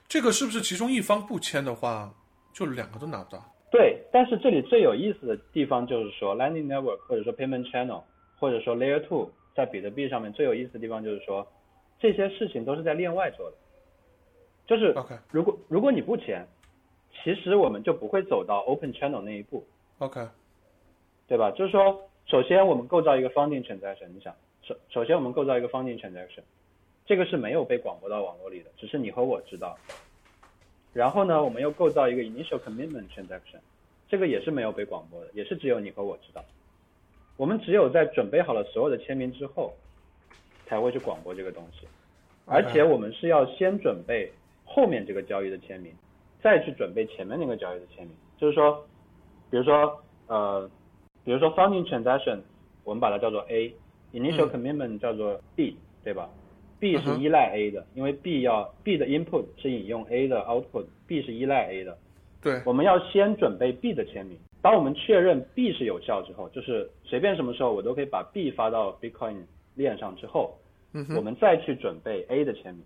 [0.08, 2.12] 这个是不是其中一方不签的话，
[2.52, 3.42] 就两个都拿不到？
[3.72, 8.02] 对，但是这里最有意思的地方就是说，Lightning Network 或者说 Payment Channel
[8.38, 11.48] 或者说 Layer Two 在比特币上面最有意思的地方就是说，
[12.02, 13.56] 这些事情都是在链外做的。
[14.68, 16.46] 就是 OK 如果如果你不签，
[17.24, 19.66] 其实我们就不会走到 Open Channel 那一步
[20.00, 20.28] ，OK，
[21.28, 21.52] 对吧？
[21.52, 26.44] 就是说，首先我们构造一个 funding transaction，你想，首首先我们构造一个 funding transaction，
[27.06, 29.78] 这个是没有被广播到网络里的，只是你和我知道。
[30.94, 33.60] 然后呢，我们又构造一个 initial commitment transaction，
[34.08, 36.44] 这个也是没有被广播的，也是只有你和我知道。
[37.38, 39.74] 我们只有在准备好了所有的签名之后，
[40.72, 41.86] 才会去广播这个东西。
[42.46, 44.32] 而且我们是要先准备
[44.64, 45.94] 后面这个交易的签名，
[46.42, 48.16] 再去准备前面那个交易的签名。
[48.38, 48.82] 就是说，
[49.50, 50.70] 比如说呃，
[51.26, 52.40] 比如说 funding transaction，
[52.86, 56.30] 我们把它叫做 A，initial commitment 叫做 B，、对吧
[56.80, 61.98] ？B 是依赖 A 的，因为 B 要 B 的 input 是引用 A 的 output，B 是依赖 A 的。
[62.42, 64.38] 对，我们要先准备 B 的签名。
[64.62, 69.44] 当我们确认 B 是有效之后，就是随便什么时候我都可以把 B 发到 Bitcoin
[69.76, 70.58] 链上之后，
[70.94, 72.84] 嗯我们再去准备 A 的签名。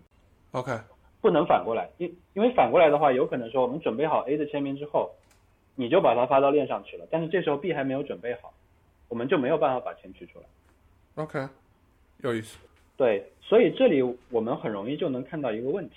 [0.52, 0.72] ，OK，
[1.20, 5.10] 不能反过来，因因为反过来的话，有可能说我们准备好 A 的签名之后，
[5.74, 8.52] 你就把它发到链上去了，但是这时候 B 还没有准备好，
[9.08, 10.44] 我们就没有办法把钱取出来。
[11.16, 11.48] OK，
[12.22, 12.58] 有意思。
[12.96, 15.96] 对，所以这里我们很容易就能看到一个问题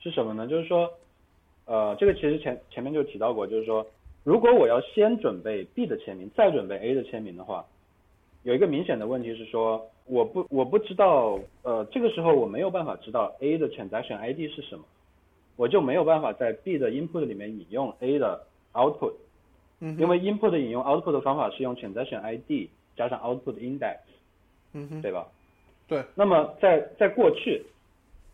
[0.00, 0.46] 是什么呢？
[0.46, 0.90] 就是说，
[1.66, 3.86] 呃，这个其实前前面就提到过，就是说，
[4.24, 7.64] 如果我要先准备 B 的签名，再准备 A 的签名的话，
[8.42, 14.84] 有一个明显的问题是说，我不我不知道，呃，这个时候我没有办法知道 A 的 transaction ID 是什么，
[15.56, 19.14] 我就没有办法在 B 的 input 里面引用 A 的 output，
[19.78, 23.98] 嗯因为 input 引用 output 的方法是用 transaction ID 加上 output index，
[24.72, 25.28] 嗯哼，对吧？
[25.86, 27.64] 对，那么在在过去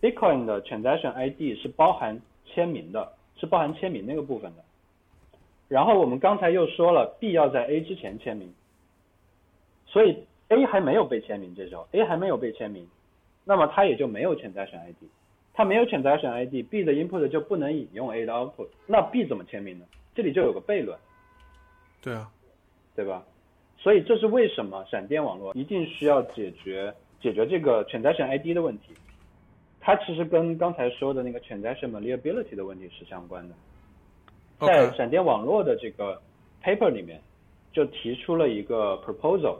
[0.00, 4.64] ，Bitcoin 的 transaction ID 是包含签名的，是包含签名那个部分的。
[5.68, 8.52] 然后我们刚才又说了，B 要在 A 之前签名，
[9.86, 10.16] 所以
[10.48, 12.86] A 还没有被签名，这时候 A 还没有被签名，
[13.44, 14.96] 那么它也就没有 transaction ID，
[15.52, 19.84] 它没有 transaction ID，B 的 input 就不能引用 A 的 output，那 B 怎么签名呢？
[20.14, 20.96] 这里就有个悖论。
[22.00, 22.30] 对啊，
[22.94, 23.24] 对吧？
[23.78, 28.94] 所以这是为什么闪电网络一定需要解决解决这个 transaction ID 的问题。
[29.80, 33.54] 它其实跟刚才说的那个 transaction malleability 的问题是相关的。
[34.60, 36.20] 在闪电网络的这个
[36.62, 37.20] paper 里面，
[37.72, 39.58] 就提出了一个 proposal，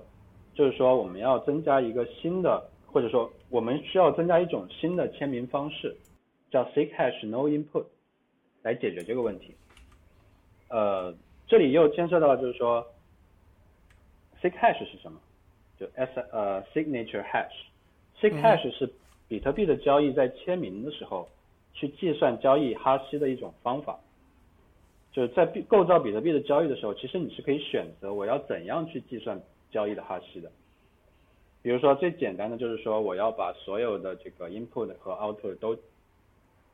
[0.56, 5.94] 就是说我们要增加一个新的，或者说我们需要增加一种新的签名方式，
[6.50, 7.84] 叫 seek hash no input，
[8.62, 9.54] 来解决这个问题。
[10.68, 11.14] 呃，
[11.46, 12.82] 这里又牵涉到就是说
[14.40, 15.20] ，seek hash 是什么？
[15.78, 18.90] 就 s 呃 signature hash，seek 嗯 hash 是
[19.28, 21.28] 比特币的交易在签名的时候
[21.74, 24.00] 去计算交易哈希的一种方法。
[25.12, 29.38] 就是在币构造比特币的交易的时候，其实你是可以选择我要怎样去计算
[29.70, 30.50] 交易的哈希的。
[31.62, 35.76] 比如说最简单的就是说，我要把所有的这个 input 和 output 都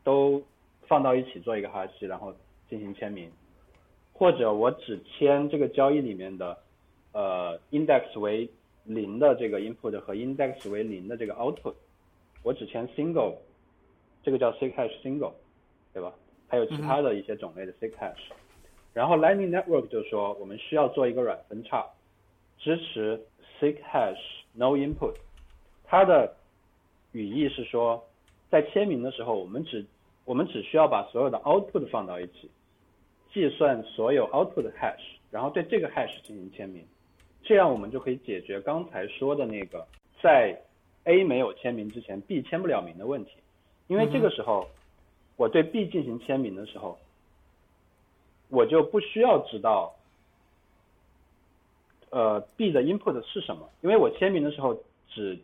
[0.05, 0.43] 都
[0.87, 2.35] 放到一起做一个哈希，然后
[2.69, 3.31] 进行签名，
[4.13, 6.59] 或者我只签这个交易里面的
[7.13, 8.49] 呃 index 为
[8.85, 11.75] 零的这个 input 和 index 为零的这个 output，
[12.43, 13.37] 我只签 single，
[14.23, 15.33] 这个叫 seek hash single，
[15.95, 16.13] 对吧？
[16.49, 18.19] 还有其他的一些种类的 seek hash。
[18.93, 21.87] 然后 Lightning Network 就说我们需要做一个软分叉，
[22.63, 23.21] 支持
[23.61, 24.19] seek hash
[24.55, 25.15] no input。
[25.85, 26.35] 它的
[27.11, 28.03] 语义是说，
[28.51, 29.85] 在签名的时候，我们只
[30.25, 32.49] 我们只需要把所有的 output 放到一起，
[33.33, 36.87] 计算所有 output hash，然后对这个 hash 进行签名，
[37.43, 39.87] 这样我们就可以解决刚才说的那个
[40.23, 40.57] 在
[41.05, 43.33] A 没有签名之前 B 签不了名的问题，
[43.89, 44.69] 因为这个时候
[45.37, 46.97] 我对 B 进行签名的时候，
[48.49, 49.93] 我就不需要知道
[52.13, 55.39] 呃 B 的 input 是什么，因为我签名的时候只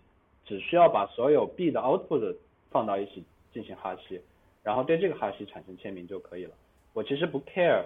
[0.45, 2.37] 只需要把所有 B 的 output
[2.71, 4.21] 放到一起进行哈希，
[4.63, 6.53] 然后对这个哈希产生签名就可以了。
[6.93, 7.85] 我其实不 care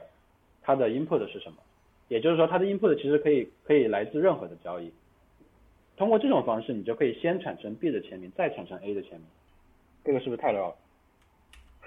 [0.62, 1.59] 它的 input 是什么，
[2.09, 4.93] 也就是说它的 input 其实可以可以来自任何的交易。
[5.97, 9.26] 通过这种方式，你就可以先产生 B 的签名，再产生 A 的签名。
[10.05, 10.76] 这个是不是太绕了？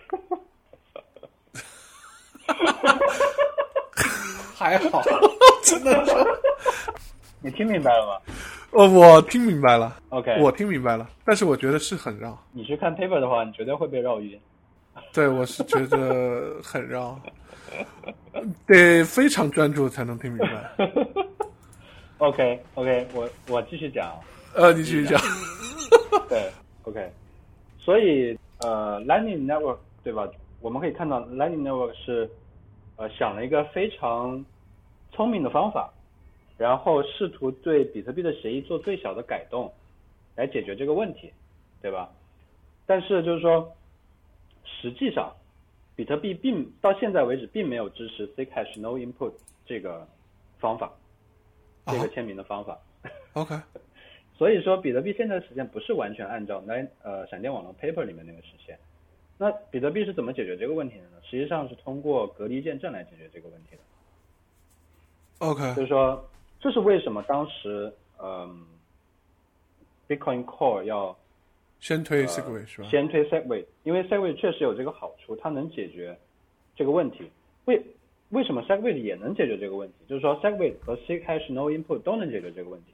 [0.08, 0.42] 哈哈哈
[4.56, 5.02] 还好，
[5.66, 6.14] 真的是。
[7.42, 8.34] 你听明白了吗
[8.72, 12.38] 呃，我听明白了，？OK，我听明白了，但是我觉得是很绕。
[12.52, 14.38] 你去看 paper 的话，你绝对会被绕晕。
[15.14, 17.18] 对，我是觉得很绕，
[18.68, 20.88] 得非常专注才能听明白。
[22.18, 24.14] OK OK，我我继续讲。
[24.56, 25.22] 呃，你继续讲。
[26.28, 26.50] 对
[26.84, 27.12] ，OK。
[27.78, 30.28] 所以呃，Lightning Network 对吧？
[30.62, 32.30] 我们可以看到 Lightning Network 是
[32.96, 34.44] 呃想了一个非常
[35.16, 35.94] 聪明的方法，
[36.58, 39.74] 然后试图对比特币的协议做最小的改动，
[40.36, 41.32] 来解决这个问题，
[41.82, 42.12] 对吧？
[42.86, 43.74] 但是就是说，
[44.64, 45.34] 实际上
[45.96, 49.34] 比特币并到现在为止并没有支持 s e c Hash No Input
[49.66, 50.08] 这个
[50.60, 50.92] 方法，
[51.86, 52.78] 这个签名的方法。
[53.34, 53.56] OK。
[54.38, 58.78] 所以说，比特币现在的实现不是完全按照那呃闪电网络 paper 里面那个实现。
[59.38, 61.22] 那比特币是怎么解决这个问题的呢？
[61.24, 63.82] 实际上是通过隔离见证来解决这个问题的。
[65.40, 65.76] OK。
[65.76, 66.24] 就是说，
[66.60, 68.66] 这是为什么当时嗯
[70.08, 71.16] ，Bitcoin Core 要
[71.80, 72.88] 先推 Segway 是吧？
[72.90, 76.18] 先推 Segway，因为 Segway 确实有这个好处，它能解决
[76.76, 77.30] 这个问题。
[77.66, 77.82] 为
[78.30, 79.96] 为什么 Segway 也能解决这个问题？
[80.08, 82.94] 就是说 Segway 和 s e c Hash No Input 都能解决这个问题。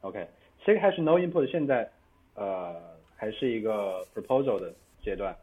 [0.00, 0.28] OK。
[0.64, 1.90] 这个还是 no input，现在
[2.34, 2.74] 呃
[3.16, 4.70] 还是一个 proposal 的
[5.02, 5.34] 阶段，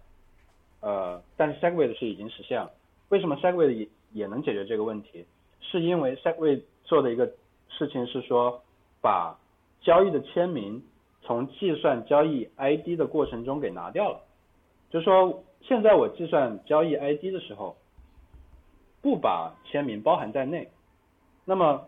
[0.81, 2.71] 呃，但是 Segwit 是已经实现了。
[3.09, 5.25] 为什么 Segwit 也也能解决这个问题？
[5.71, 7.31] 是因为 Segwit 做的一个
[7.69, 8.61] 事情是说，
[9.01, 9.37] 把
[9.81, 10.81] 交易的签名
[11.21, 14.21] 从计算交易 ID 的过程中给拿掉了。
[14.89, 17.75] 就是说，现在我计算交易 ID 的时候，
[19.01, 20.69] 不把签名包含在内，
[21.43, 21.87] 那么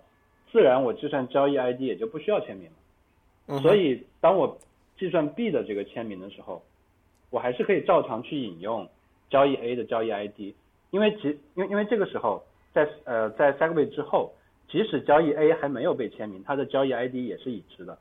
[0.52, 3.62] 自然我计算交易 ID 也就不需要签名了。
[3.62, 4.58] 所以，当我
[4.98, 6.64] 计算 B 的这个签名的时候，
[7.30, 8.90] 我还是可以照常去引用
[9.30, 10.54] 交易 A 的交易 ID，
[10.92, 12.44] 因为其因为因为这个时候
[12.86, 14.34] 在呃在 Segwit 之后，
[14.70, 17.98] 即使交易 A 还没有被签名，它的交易 ID 也是已知的，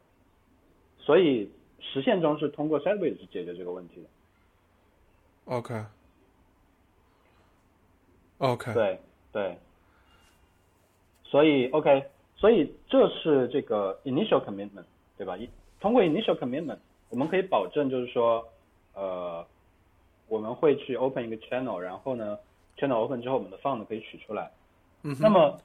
[0.99, 1.51] 所以
[1.81, 4.09] 实现中是通过 Segwit 去解决这个问题的。
[5.47, 5.85] OK。
[8.39, 8.75] OK。
[8.75, 9.01] 对
[9.33, 9.57] 对。
[11.25, 12.05] 所以 OK，
[12.37, 14.85] 所以这是这个 initial commitment。
[15.19, 15.35] 对吧？
[15.35, 15.49] 一
[15.81, 16.77] 通过 initial commitment，
[17.09, 18.47] 我们可以保证就是说，
[18.93, 19.43] 呃，
[20.29, 22.39] 我们会去 open 一个 channel，然后呢
[22.77, 24.53] ，channel open 之后，我们的 fund 可以取出来。
[25.07, 25.17] 嗯。
[25.21, 25.59] 那么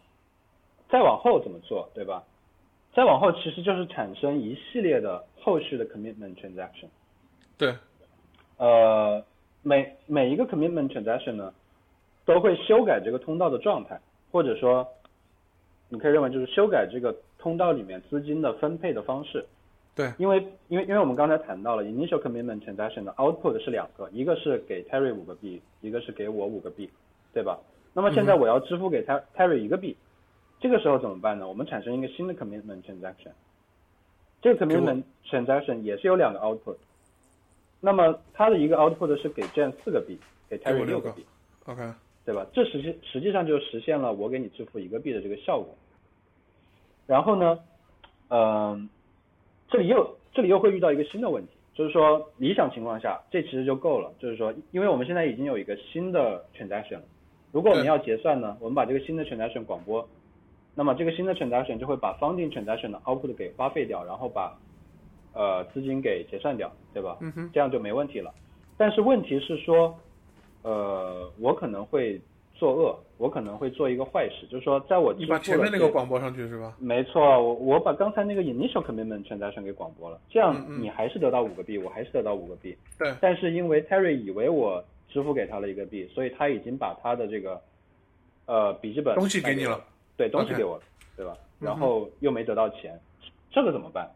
[0.89, 2.23] 再往后怎么做，对吧？
[2.93, 6.87] 再往后其实就是产生一系列的后续的 commitment transaction。
[7.57, 7.75] 对。
[8.57, 9.23] 呃，
[9.61, 11.53] 每每一个 commitment transaction 呢，
[12.25, 13.99] 都会修改这个通道的状态，
[14.31, 14.87] 或者说，
[15.89, 17.15] 你可以认为就是修改这个。
[17.41, 19.43] 通道里面资金的分配的方式，
[19.95, 20.37] 对，因为
[20.67, 26.87] 因为因为我们刚才谈到了 initial commitment transaction 的 output 是两个，一个是给 Terry 五个币，一个是给我五个币，
[27.33, 27.57] 对吧？
[27.93, 29.97] 那么现在我要支付给 Terry 一个币，
[30.59, 31.47] 这个时候怎么办呢？
[31.47, 33.31] 我们产生一个新的 commitment transaction，
[34.41, 36.77] 这个 commitment transaction 也是有两个 output，
[37.79, 40.17] 那么它的一个 output 是给 Jane 四个币，
[40.49, 41.25] 给 Terry 六个币
[41.65, 41.81] ，OK，
[42.25, 42.45] 对吧？
[42.53, 45.75] 这实际实际上就实现了我给你支付一个币的这个效果。
[47.07, 47.59] 然后呢，
[48.29, 48.87] 嗯，
[49.67, 57.01] 这里又这里又会遇到一个新的问题，就是说理想情况下这其实就够了，就是说因为我们现在已经有一个新的 transaction，
[57.51, 60.07] 如果我们要结算呢，我们把这个新的 transaction 广播，
[60.75, 64.57] 那么这个新的 transaction 就会把 funding transaction 的 output 给花费掉，然后把
[65.33, 67.17] 呃资金给结算掉，对吧？
[67.21, 68.33] 嗯哼，这样就没问题了。
[68.77, 69.95] 但是问题是说，
[70.63, 72.19] 呃，我可能会。
[72.53, 76.75] 作恶，我可能会做一个坏事，就是说，在我你把前面那个广播上去是吧？
[76.77, 82.77] 没错，我我把刚才那个 initial commitment transaction 给广播了，这样你还是得到五个币，我还是得到五个币。
[82.99, 83.11] 对。
[83.19, 87.61] 但是因为 Terry 以为我支付给他了一个币，所以他已经把他的这个
[88.45, 89.83] 呃笔记本东西给你了，
[90.17, 90.83] 对，东西给我了，
[91.15, 91.37] 对吧？
[91.59, 92.99] 然后又没得到钱，
[93.51, 94.09] 这个怎么办？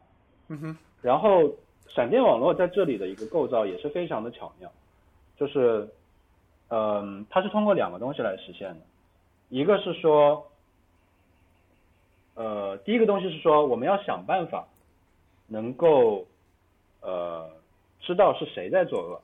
[0.48, 0.78] 嗯哼。
[1.02, 1.54] 然后
[1.90, 4.72] 闪电网络在这里的一个构造也是非常的巧妙，
[5.38, 5.88] 就是。
[6.68, 8.80] 嗯，它是通过两个东西来实现的，
[9.50, 10.52] 一个是说，
[12.34, 14.68] 呃，第一个东西是说我们要想办法
[15.46, 16.26] 能够
[17.02, 17.48] 呃
[18.00, 19.22] 知道是谁在作恶。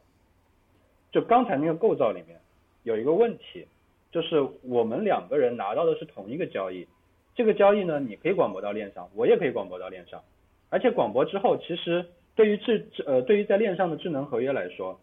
[1.11, 2.39] 就刚才那个构造里面
[2.83, 3.67] 有一个问题，
[4.11, 6.87] 就是我们两个人拿到的是同一个交易，
[7.35, 10.21] 这个交易呢，你可以广播到链上，我也可以广播到链上，
[10.69, 12.05] 而且广播之后，其实
[12.35, 14.99] 对于智呃对于在链上的智能合约来说。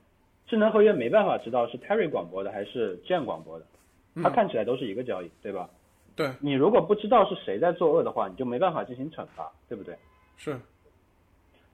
[0.50, 3.66] 智能合约没办法知道是 Terry 广播的还是 Jane 广播的，
[4.22, 5.68] 它看起来都是一个交易，对吧？
[6.16, 6.32] 对。
[6.40, 9.94] 你如果不知道是谁在作恶的话，你就没办法进行惩罚，对不对？
[10.38, 10.58] 是。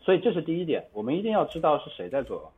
[0.01, 2.51] 所以这是第一点，我们一定要知道是谁在作恶。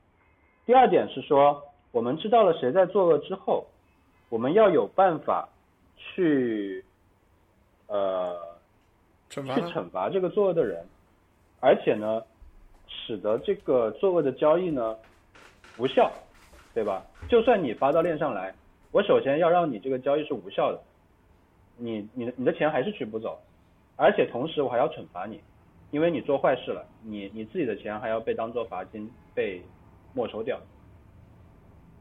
[0.66, 1.62] 第二点是说，
[1.92, 3.66] 我们知道了谁在作恶之后，
[4.28, 5.48] 我们要有办法
[5.96, 6.84] 去
[7.86, 8.36] 呃
[9.30, 10.84] 去惩罚这个作恶的人，
[11.60, 12.22] 而且呢，
[12.88, 14.96] 使得这个作恶的交易呢。
[15.78, 16.10] 无效，
[16.72, 17.04] 对吧？
[17.28, 18.54] 就算你发到链上来，
[18.92, 20.80] 我首先要让你这个交易是无效的，
[21.76, 23.38] 你你的你的钱还是取不走，
[23.94, 25.38] 而且同时我还要惩罚你，
[25.90, 29.60] 因为你做坏事了，你你自己的钱还要被当做罚金被
[30.16, 30.58] 没收掉。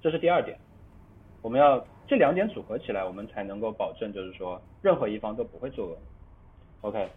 [0.01, 0.57] 这是第二点，
[1.41, 5.97] 我们要这两点组合起来，我们才能够保证，就是说任何一方都不会作恶。
[6.81, 7.09] OK，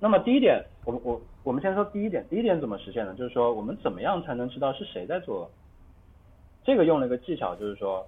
[0.00, 3.14] 那么第一点，我我我们先说第一点，第一点怎么实现呢？
[3.14, 5.50] 就是说我们怎么样才能知道是谁在作恶？
[6.64, 8.06] 这个用了一个技巧，就是说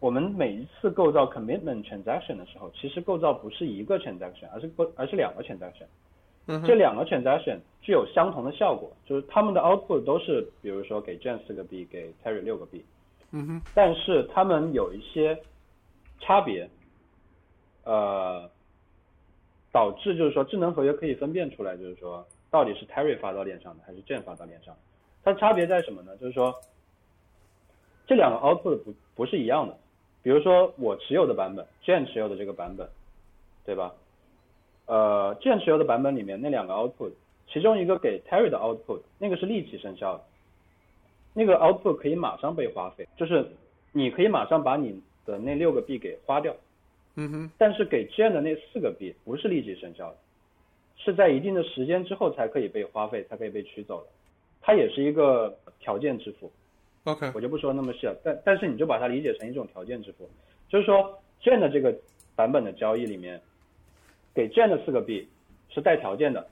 [0.00, 5.86] 我们每一次构造 commitment transaction 的时候，其实构造不是一个 transaction，而是不而是两个 transaction。
[6.46, 12.84] 嗯这两个 transaction 具有相同的效果，就是他们的 output 都是，比如说给 Jane 四个币给 Terry 六个币
[13.32, 15.36] 嗯哼但是他们有一些
[16.20, 16.68] 差别，
[17.84, 18.48] 呃，
[19.72, 24.80] 导致就是说智能合约可以分辨出来，就是说到底是 Terry 发到链上的还是 Jane 发到链上的。
[25.24, 26.16] 它差别在什么呢？
[26.18, 26.54] 就是说
[28.06, 29.76] 这两个 output 不不是一样的。
[30.22, 32.88] 比如说我持有的版本，Jane 持有的这个版本，
[33.64, 33.92] 对吧？
[34.86, 37.12] 呃，Jane 持有的版本里面那两个 output，
[37.48, 40.24] 其中一个给 Terry 的 output，那个是立即生效的，
[41.34, 43.46] 那个 output 可以马上被花费，就是
[43.92, 46.54] 你可以马上把你的那六个币给花掉，
[47.16, 47.50] 嗯哼。
[47.58, 50.16] 但是给 Jane 的那四个币不是立即生效的，
[50.96, 54.06] 是在一定的时间之后才可以被花费，才可以被取走的，
[54.60, 56.50] 它也是一个条件支付。
[57.04, 60.28] ，OK，我就不说那么细了，但但是你就把它理解成一种条件支付，
[60.68, 61.92] 就是说 Jane 的这个
[62.34, 63.40] 版本的交易里面，
[64.36, 65.26] 给 Jane 的四个币
[65.70, 66.46] 是带条件的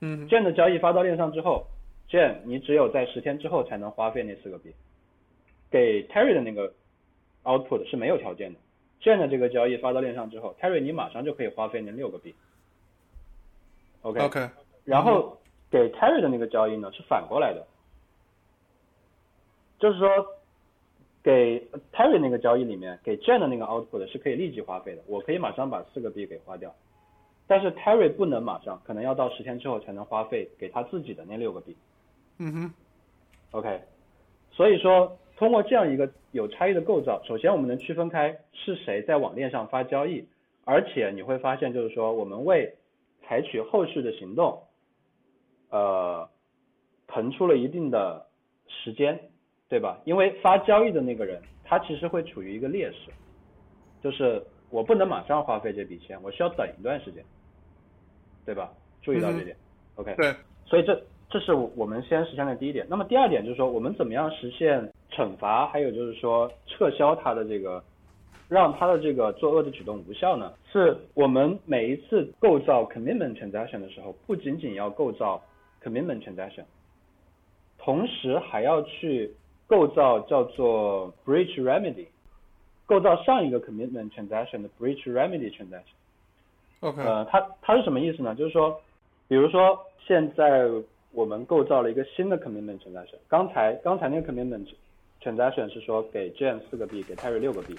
[0.00, 0.26] 嗯。
[0.26, 1.66] 哼，Jane 的交易发到链上之后
[2.10, 4.72] ，Jane 你只有在十天之后才能花费那四个币，
[5.70, 6.72] 给 Terry 的那个
[7.44, 8.58] output 是没有条件的
[9.02, 12.34] ，Jane 的这个交易发到链上之后，Terry 你马上就可以花费那六个币
[14.02, 14.50] ，OK，, OK，
[14.84, 15.38] 然后
[15.70, 17.66] 给 Terry 的那个交易呢是反过来的，
[19.78, 20.08] 就是说
[21.22, 21.60] 给
[21.92, 26.74] Terry 那个交易里面，给 Jane 的那个 output 是可以立即花费的，我可以马上把四个币给花掉，
[27.46, 31.76] 但是 Terry 不能马上，可能要到十天之后才能花费给他自己的那六个币。
[32.38, 32.74] 嗯哼
[33.52, 33.80] OK，
[34.50, 40.26] 所以说通过这样一个有差异的构造，首先我们能区分开是谁在网链上发交易，
[40.64, 42.74] 而且你会发现就是说我们为
[43.22, 44.62] 采取后续的行动，
[45.70, 46.28] 呃，
[47.06, 48.26] 腾出了一定的
[48.66, 49.18] 时间，
[49.68, 50.00] 对吧？
[50.04, 53.10] 因为发交易的那个人他其实会处于一个劣势，
[54.02, 57.24] 就是我不能马上花费这笔钱，我需要等一段时间，
[58.44, 58.72] 对吧？
[59.02, 59.56] 注意到这点、
[59.94, 61.00] o k 对，所以这
[61.30, 62.84] 这是我们先实现的第一点。
[62.90, 67.82] 那么第二点就是说，我们怎么样实现惩罚，还有就是说撤销他的这个，
[68.48, 70.52] 让他的这个作恶的举动无效呢？
[70.72, 75.40] 是我们每一次构造 commitment transaction 的时候，不仅仅要构造
[75.82, 76.64] commitment transaction，
[77.78, 79.32] 同时还要去
[79.68, 82.06] 构造叫做 breach remedy，
[82.86, 85.94] 构造上一个 commitment transaction 的 breach remedy transaction。
[86.80, 88.34] OK，呃，它它是什么意思呢？
[88.34, 88.80] 就是说，
[89.28, 90.68] 比如说现在
[91.12, 94.66] 我们构造了一个新的 commitment transaction，刚才刚才那个 commitment
[95.22, 97.74] transaction 是说给 Jane 四个币，给 Terry 六个币。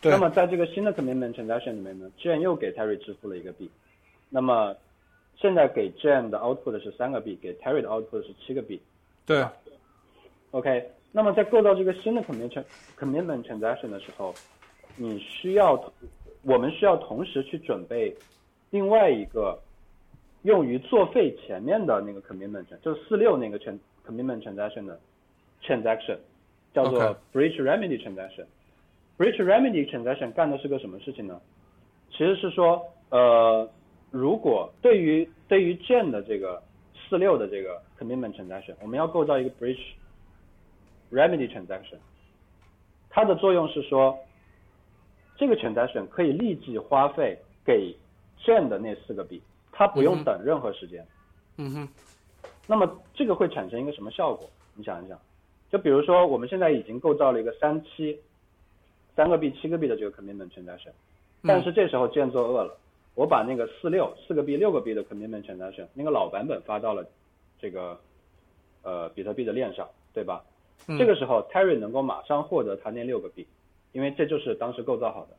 [0.00, 3.68] 对那么在这个新的 commitment transaction 里面呢，Jane 又给 Terry 支付了一个币。
[4.28, 4.76] 那么
[5.38, 8.80] 现在给 Jane 的 output 是三个币，给 Terry 的 output 是七个币。
[9.24, 9.44] 对
[10.50, 12.62] ，OK，那么在构造这个新的 commitment
[12.98, 14.34] commitment transaction 的时候，
[14.96, 15.72] 你需要，
[16.42, 18.14] 我们需要同时去准备
[18.68, 19.58] 另外一个
[20.42, 25.00] 用于作废前面的那个 commitment，就是四六那个 tran commitment transaction 的
[25.62, 26.18] transaction，
[26.74, 27.00] 叫做
[27.32, 28.44] breach remedy transaction。
[29.16, 31.40] breach remedy transaction 干的是个什么事情呢？
[32.10, 33.66] 其实是说，呃，
[34.10, 36.62] 如果对于对于 Jane 的这个
[37.08, 39.80] 四六的这个 commitment transaction，我们要构造一个 breach
[41.10, 41.98] remedy transaction，
[43.10, 44.18] 它的作用是说，
[45.36, 47.94] 这个 transaction 可以立即花费给
[48.40, 49.42] Jane 的那四个币，
[49.72, 51.06] 它不用等任何时间。
[51.58, 51.88] 嗯哼
[52.66, 54.50] 那么这个会产生一个什么效果？
[54.74, 55.18] 你想一想，
[55.70, 58.18] 就比如说我们现在已经构造了一个三七
[59.14, 60.92] 三个币七个币的这个 commitment transaction，
[61.42, 62.76] 但是这时候 Jane 作恶了，
[63.14, 67.06] 我把那个四六四个币六个币的 commitment transaction 那个老版本发到了
[67.58, 67.98] 这个
[68.82, 70.44] 呃比特币的链上，对吧？
[70.88, 73.46] 嗯这个时候 Terry 能够马上获得他那六个币，
[73.92, 75.36] 因为这就是当时构造好的。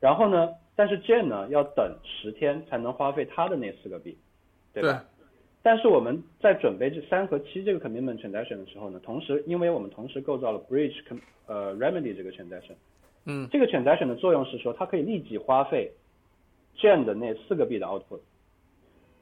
[0.00, 4.16] 然后呢，但是 Jane 呢要等十天才能花费他的那四个币，
[4.74, 5.04] 对吧？
[5.62, 11.16] 但是我们在准备这三和七这个 commitment transaction 的时候呢，同时因为我们同时构造了 bridge com
[11.46, 12.74] 呃 remedy 这个 transaction，
[13.24, 15.90] 嗯这个 transaction 的作用是说它可以立即花费
[16.76, 18.20] Jane 的那四个币的 output，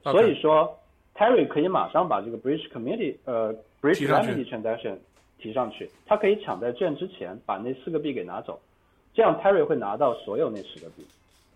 [0.02, 0.76] 所以说
[1.14, 4.96] Terry 可以马上把这个 bridge committee 呃 bridge remedy transaction
[5.42, 8.60] 提上去，他可以抢在 Jane 之前把那四个币给拿走，
[9.12, 11.04] 这样 Terry 会拿到所有那十个币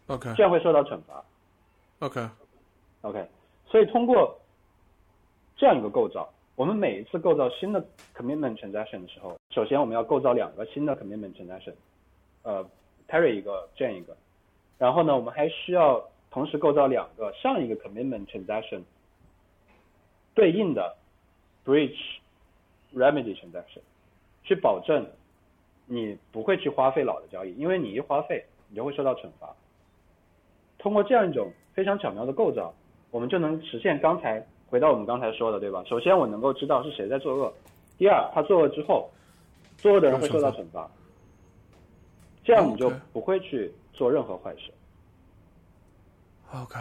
[0.08, 0.34] ，OK。
[0.36, 1.24] 这样会受到惩罚。
[2.00, 3.26] OK，OK，
[3.66, 4.38] 所以通过
[5.56, 7.82] 这样一个构造，我们每一次构造新的
[8.14, 11.72] commitment transaction 的时候，首先我们要构造两个新的 commitment transaction，
[12.42, 12.68] 呃
[13.08, 14.14] ，Terry 一个，Jane 一个，
[14.76, 18.82] 然后呢，我们还需要同时构造两个上一个 commitment transaction
[20.34, 20.96] 对应的
[21.64, 21.96] breach
[22.94, 23.80] remedy transaction，
[24.44, 25.06] 去保证
[25.86, 29.54] 你不会去花费老的交易，因为你一花费，你就会受到惩罚。
[30.78, 32.72] 通过这样一种非常巧妙的构造，
[33.10, 35.82] 我们就能实现刚才回到我们刚才说的，对吧？
[35.86, 37.52] 首先我能够知道是谁在作恶，
[37.98, 39.10] 第二他作恶之后，
[39.78, 40.88] 作恶的人会受到惩罚，
[42.44, 44.72] 这样你就不会去做任何坏事。
[46.52, 46.78] OK，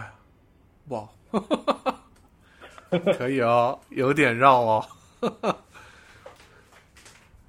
[0.89, 1.09] 哇，
[3.17, 4.85] 可以哦，有点绕哦。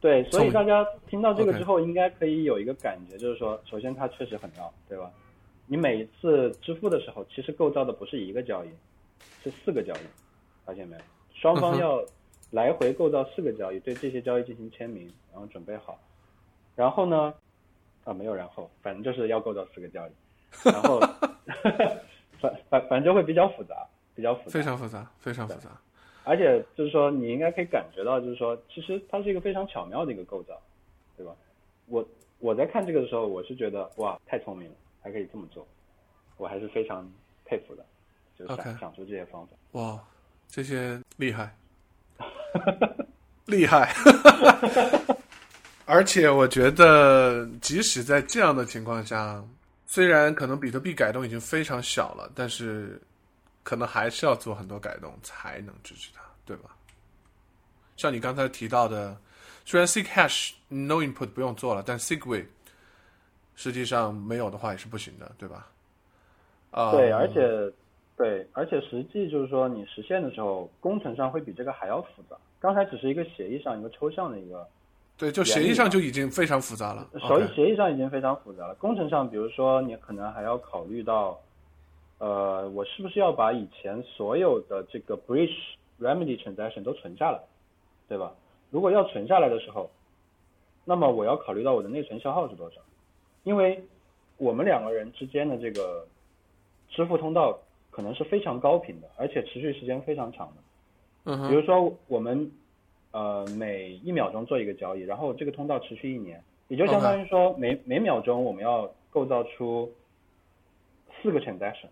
[0.07, 5.11] 对，所以大家听到这个之后，应该可以有一个感觉，就是说，首先它确实很绕，对吧？
[5.67, 8.69] 你每一次支付的时候，其实构造的不是一个交易，
[9.43, 10.07] 是四个交易，
[10.65, 11.03] 发现没有？
[11.35, 12.01] 双方要
[12.53, 15.99] 来回构造四个交易，对这些交易进行签名，然后准备好。
[16.77, 17.35] 然后呢，
[18.05, 20.11] 啊，没有然后，反正就是要构造四个交易，
[20.71, 21.01] 然后
[22.41, 23.85] 反反反正就会比较复杂，
[24.15, 24.51] 比较复杂。
[24.51, 25.71] 非常复杂，非常复杂。
[26.29, 30.61] 而且就是说，你应该可以感觉到，就是说，其实它是一个非常巧妙的一个构造，
[31.17, 31.33] 对吧？
[31.87, 32.05] 我
[32.41, 35.65] 我在看这个的时候，我是觉得哇，太聪明了，还可以这么做，
[36.37, 37.09] 我还是非常
[37.45, 37.87] 佩服的，
[38.37, 39.53] 就是想 OK 想出这些方法。
[39.79, 40.03] 哇，
[40.49, 41.55] 这些厉害，
[43.47, 43.95] 厉害。
[45.85, 49.41] 而且我觉得，即使在这样的情况下，
[49.87, 53.01] 虽然可能比特币改动已经非常小了，但是
[53.67, 56.71] 可能还是要做很多改动才能支持它，对吧？
[57.97, 59.17] 像你刚才提到的，
[59.65, 62.47] 虽然 Seek Hash No Input 不用做了，但 Segway
[63.57, 65.67] 实际上没有的话也是不行的，对吧？
[66.71, 67.75] 啊、对，而且
[68.17, 72.37] 对，而且实际就是说，你实现的时候，工程上会比这个还要复杂。
[72.61, 74.65] 刚才只是一个协议上一个抽象的一个
[75.17, 77.09] 对，就协议上就已经非常复杂了。
[77.19, 81.37] 手 OK 协议上已经非常复杂了，工程上，比如说你可能还要考虑到，
[82.19, 85.55] 呃，我是不是要把以前所有的这个 bridge
[86.01, 87.41] remedy transaction 都存下来，
[88.09, 88.33] 对吧？
[88.71, 89.91] 如果要存下来的时候，
[90.85, 92.81] 那么我要考虑到我的内存消耗是多少，
[93.45, 93.85] 因为
[94.39, 96.07] 我们两个人之间的这个
[96.89, 97.59] 支付通道
[97.91, 100.55] 可能是非常高频的，而且持续时间非常长的。
[101.25, 102.51] 嗯哼，比如说我们
[103.13, 109.93] 呃每一秒钟做一个交易，然后这个通道持续一年，也就相当于说每每秒钟我们要构造出
[111.23, 111.89] 四个 transaction，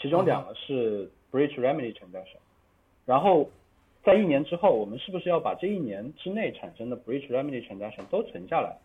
[0.00, 2.38] 其中两个是 breach remedy transaction，
[3.04, 3.48] 然后
[4.02, 8.78] 在一年之后，我们是不是要把这一年之内产生的 breach remedy transaction 都存下来，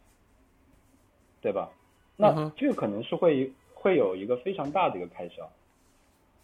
[1.42, 1.72] 对吧？
[2.18, 5.50] 那这个可能是会会有一个非常大的一个开销，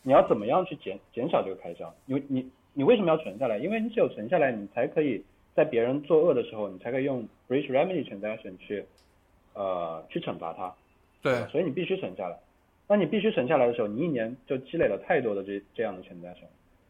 [0.04, 1.94] 你要怎么样去减减少这个开销？
[2.06, 3.58] 你你你为什么要存下来？
[3.58, 5.22] 因为你只有存下来，你才可以
[5.54, 8.86] 在别人作恶的时候，你才可以用 breach remedy transaction 去
[9.54, 10.74] 呃去惩罚他。
[11.22, 12.40] 对，所以你必须存下来。
[12.92, 16.44] 那你必须存下来的时候，你一年就积累了太多的这这样的 transaction，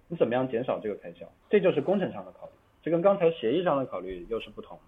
[0.07, 1.31] 你怎么样减少这个开销？
[1.47, 4.79] 这就是工程上的考虑，这跟刚才协议上的考虑又是不同。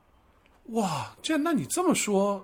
[0.70, 2.44] 哇，这那你这么说，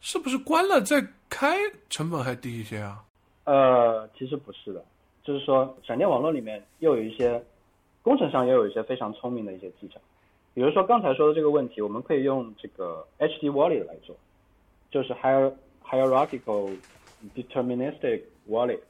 [0.00, 1.54] 是不是关了再开
[1.88, 3.04] 成本还低一些啊？
[3.44, 4.84] 呃，其实不是的，
[5.22, 7.40] 就是说闪电网络里面又有一些
[8.02, 10.00] 工程上也有一些非常聪明的一些技巧，
[10.54, 14.16] 比如说刚才说的这个问题，我们可以用这个 HD wallet 来做，
[14.90, 15.52] 就是 hier
[15.84, 16.76] hierarchical
[17.34, 18.80] deterministic wallet。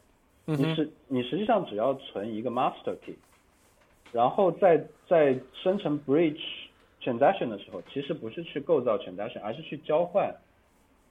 [0.47, 3.16] 嗯，你实你实际上只要存一个 master key，
[4.12, 6.41] 然后在在生成 bridge
[7.03, 10.35] transaction 的时候，其实不是去构造 transaction，而是去交换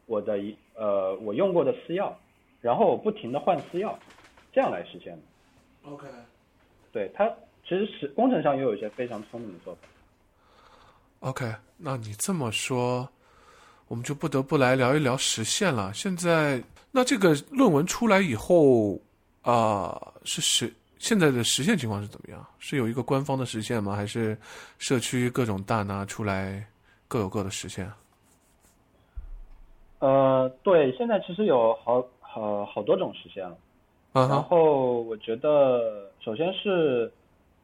[0.06, 2.14] 我的一呃我用过的私钥，
[2.62, 3.94] 然后我不停的换私钥，
[4.54, 5.92] 这样来实现的。
[5.92, 6.08] OK，
[6.94, 7.30] 对它
[7.64, 9.82] 其实是工程上也有一些非常聪明的做法。
[11.20, 13.10] OK，那你这么说，
[13.88, 15.92] 我们就不得不来聊一聊实现了。
[15.94, 16.62] 现在，
[16.96, 18.98] 那这个论文出来以后
[19.42, 22.44] 啊、是实现在的实现情况是怎么样？
[22.58, 23.94] 是有一个官方的实现吗？
[23.94, 24.36] 还是
[24.80, 26.66] 社区各种大拿出来
[27.10, 27.92] 各有各的实现？
[30.00, 33.58] 呃，对，现在其实有好好好多种实现了。
[34.14, 37.12] 然啊然，后我觉得，首先是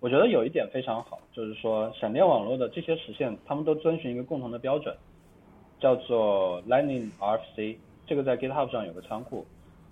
[0.02, 4.94] 我觉得有一点非常好，就是说闪电网络的这些实现，他们都遵循一个共同的标准，
[5.80, 9.46] 叫做 Lightning RFC，这个在 GitHub 上有个仓库，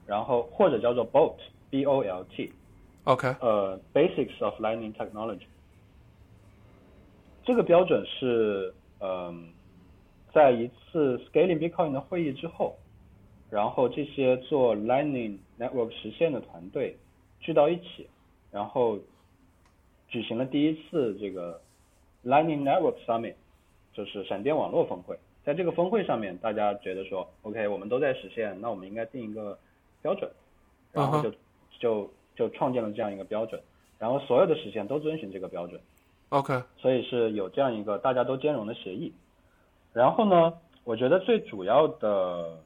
[0.05, 1.35] 然后或者叫做 BOLT
[1.69, 5.47] B O L T，OK，呃，Basics of Lightning Technology。
[7.43, 9.49] 这个标准是，嗯、
[10.33, 12.75] 在一次 Scaling Bitcoin 的会议之后，
[13.49, 16.97] 然后这些做 Lightning Network 实现的团队
[17.39, 18.07] 聚到一起，
[18.51, 18.99] 然后
[20.09, 21.61] 举行了第一次这个
[22.25, 23.35] Lightning Network Summit，
[23.93, 25.17] 就是闪电网络峰会。
[25.45, 29.57] 在这个峰会上面，大家觉得说，OK，我们都在实现，那我们应该定一个
[30.01, 30.29] 标准，
[30.91, 31.31] 然后就
[31.79, 33.59] 就就创建了这样一个标准，
[33.97, 35.79] 然后所有的实现都遵循这个标准。
[36.29, 39.11] OK，所以是有这样一个大家都兼容的协议。
[39.91, 42.59] 然后呢，我觉得最主要的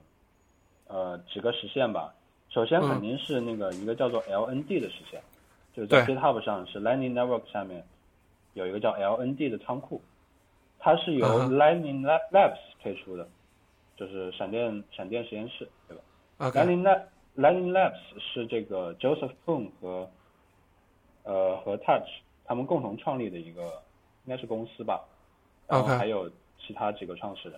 [0.88, 2.14] 呃几个实现吧，
[2.50, 5.22] 首先肯定是那个一个叫做 LND 的实现，
[5.74, 6.14] 就是在对。
[6.14, 7.86] GitHub 上是 Lightning Network 下面
[8.54, 10.02] 有一个叫 LND 的仓库，
[10.84, 13.26] 它是由 Lightning Lab- Labs 推出的，
[13.96, 16.04] 就是闪电闪电实验室，对吧
[16.40, 17.04] ？OK，Lightning Lab
[17.38, 20.10] Lightning Labs 是这个 Joseph Poon 和
[21.24, 22.06] 呃和 Touch
[22.44, 23.62] 他们共同创立的一个
[24.26, 25.02] 应该是公司吧，
[25.70, 26.30] 然后还有
[26.60, 27.58] 其他几个创始人，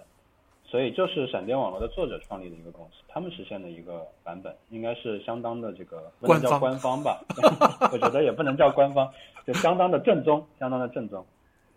[0.63, 7.23] 所以就是闪电网络的作者创立的一个公司，他们实现的一个版本应该是相当的这个不能叫官方吧，
[7.91, 9.11] 我觉得也不能叫官方，
[9.47, 11.25] 就相当的正宗，相当的正宗，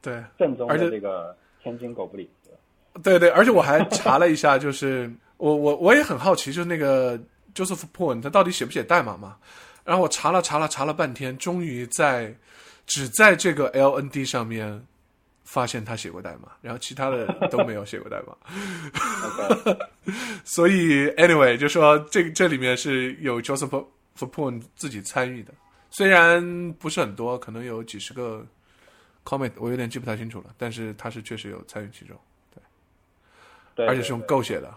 [0.00, 2.30] 对正宗的这个天津狗不理。
[3.02, 7.18] 对对对，而且我还查了一下，就是我我我也很好奇，就是那个
[7.54, 9.36] Joseph Poon 他到底写不写代码嘛？
[9.84, 12.34] 然后我查了查了查了半天，终于在
[12.86, 14.84] 只在这个 LND 上面
[15.44, 18.36] 发现他写过代码，然后其他的都没有写过代码。
[20.44, 23.86] 所以 anyway 就说这这里面是有 Joseph
[24.18, 25.52] Poon 自己参与的，
[25.90, 28.44] 虽然不是很多，可能有几十个
[29.28, 32.16] comment，我有点记不太清楚了，但是他是确实有参与其中，
[32.54, 32.62] 对，
[33.74, 34.68] 对而且是用 Go 写的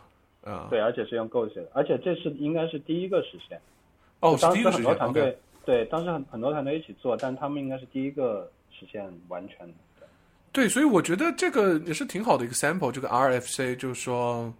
[0.44, 0.68] 啊。
[0.70, 3.58] 对，而且是用 Go 写的，而且这是应该是第一个实现。
[4.20, 9.74] 哦，是当时第一个实现，OK 很多团队对，当时很很多团队一起做，但他们应该是第一个实现完全的。
[10.52, 12.92] 对对，所以我觉得这个也是挺好的一个 sample。
[12.92, 14.54] 这个 RFC 就是说，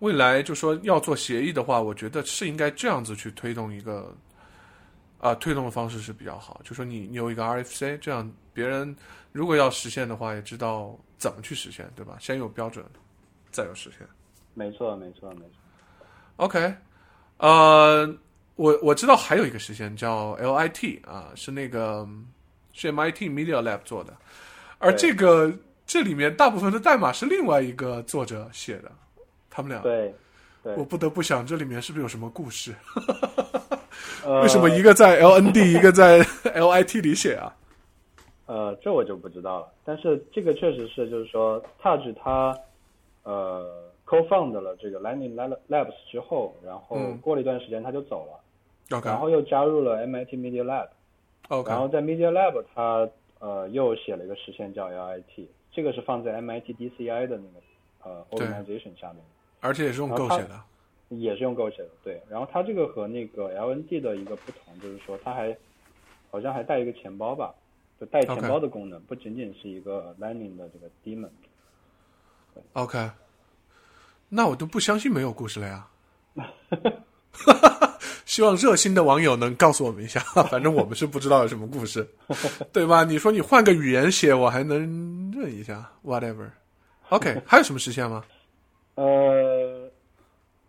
[0.00, 4.14] 未来就说要做协议的话，我觉得是应该这样子去推动一个，
[5.20, 6.60] 啊、推动的方式是比较好。
[6.64, 8.94] 就说你你有一个 RFC，这样别人
[9.32, 12.16] 如果要实现的话，也知道怎么去实现，对吧？
[12.20, 12.84] 先有标准，
[13.50, 14.06] 再有实现。
[14.54, 15.48] 没错，没错，没错。
[16.36, 16.74] OK，
[17.38, 18.06] 呃，
[18.56, 22.06] 我我知道还有一个实现叫 LIT 啊，是那个
[22.72, 24.14] 是 MIT Media Lab 做的，
[24.78, 25.52] 而这个
[25.86, 28.92] 这里面大部分的代码是另外一个作者写的，
[29.48, 30.14] 他们俩，对，
[30.62, 32.74] 对我，不得不想这里面是不是有什么故事？
[34.24, 37.54] 呃 为什么一个在 LND，一个在 LIT 里写啊？
[38.52, 39.72] 呃，这我就不知道了。
[39.82, 42.54] 但是这个确实是，就是说，Touch 它
[43.22, 48.38] 呃 co-found 了这个 Lightning Lab- Labs 之后，然后嗯过了一段时间他就走了
[49.08, 57.60] 然后又加入了 MIT Media Lab，OK 然后在 Media Lab 他呃又写了一个实现叫 LIT，这个是放在 MIT DCI 的那个
[58.10, 59.24] 呃 organization 下面。
[59.60, 60.60] 而且也是用 Go 写的。
[61.08, 62.20] 也是用 Go 写的，对。
[62.28, 65.56] 然后它这个和那个 LND 的一个不同，就是说它还
[66.30, 67.54] 好像还带一个钱包吧，
[68.02, 71.30] 就带钱包的功能不仅仅是一个 Lightning 的这个 daemon。
[72.72, 73.08] OK，
[74.28, 75.86] 那我都不相信没有故事了呀。
[78.26, 80.18] 希望热心的网友能告诉我们一下，
[80.50, 82.04] 反正我们是不知道有什么故事，
[82.72, 83.04] 对吧？
[83.04, 86.50] 你说你换个语言写，我还能认一下，whatever。
[87.10, 88.24] OK，还有什么实现吗？
[88.96, 89.88] 呃，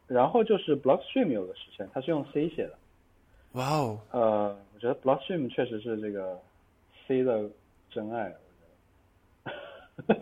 [0.05, 2.77] 然后就是 Blockstream 有个实现，它是用 C 写的。
[3.53, 6.39] 哇哦，呃，我觉得 Blockstream 确实是这个
[7.07, 7.49] C 的
[7.89, 8.33] 真爱，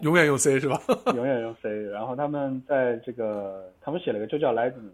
[0.01, 0.81] 永远用 C 是吧？
[1.15, 1.69] 永远用 C。
[1.89, 4.89] 然后他们在这个，他们写了一个就叫 Lightning，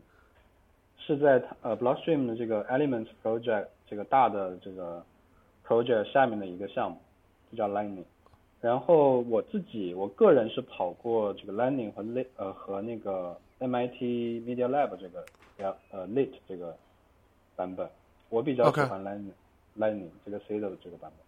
[0.98, 5.04] 是在呃 Blockstream 的这个 Elements Project 这个大的这个
[5.66, 6.98] project 下面的一个项目，
[7.52, 8.04] 就叫 Lightning。
[8.60, 14.02] 然后我自己我个人是跑过这个 Lightning 和 Lit 呃和那个 MIT
[14.44, 15.26] Media Lab 这个
[15.92, 16.76] 呃 Lit 这个
[17.56, 17.88] 版本，
[18.30, 19.32] 我比较喜欢 Lightning
[19.78, 21.27] Lightning 这个 C 的这个版本。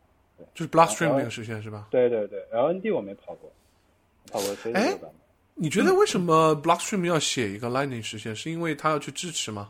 [0.54, 1.88] 就是 Blockstream 那个实现是吧？
[1.92, 3.52] 对对对，LND 我没跑过，
[4.32, 5.12] 跑过 C 的版本。
[5.56, 8.36] 你觉得为什么 Blockstream 要写一个 Lightning 实现？
[8.36, 9.70] 是因为它要去支持吗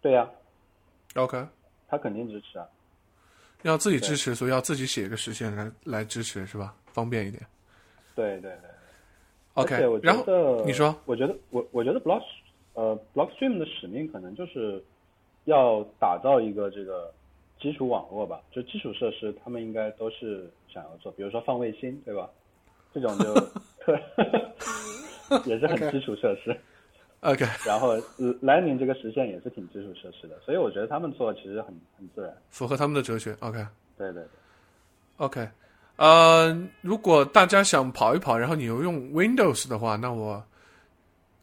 [0.00, 0.28] 对呀、
[1.14, 1.44] ？OK，
[1.88, 2.66] 它肯定支持啊。
[3.62, 6.74] 要自己支持，所以要自己写一个实现来来支持是吧？
[6.86, 7.44] 方便一点。
[8.14, 8.70] 对对对。
[9.54, 12.22] OK，然后你说，我觉得我我觉得 Block
[12.74, 14.82] 呃 Blockstream 的使命可能就是
[15.46, 17.12] 要打造一个这个
[17.60, 22.28] 基础网络吧，就基础设施他们应该都是想要做，比如说放卫星，对吧？
[22.94, 23.34] 这种就
[23.80, 23.98] 特
[25.44, 26.58] 也是很基础设施。
[27.20, 27.88] OK，然后
[28.18, 32.32] 呃 Lightning 这个实现也是挺基础设施的，所以我觉得他们做其实很很自然。
[32.48, 33.36] 符合他们的哲学。
[33.40, 33.58] OK。
[33.96, 34.28] 对对对。
[35.16, 35.48] OK，
[35.96, 40.40] 呃，如果大家想跑一跑，然后你又用 Windows 的话，那我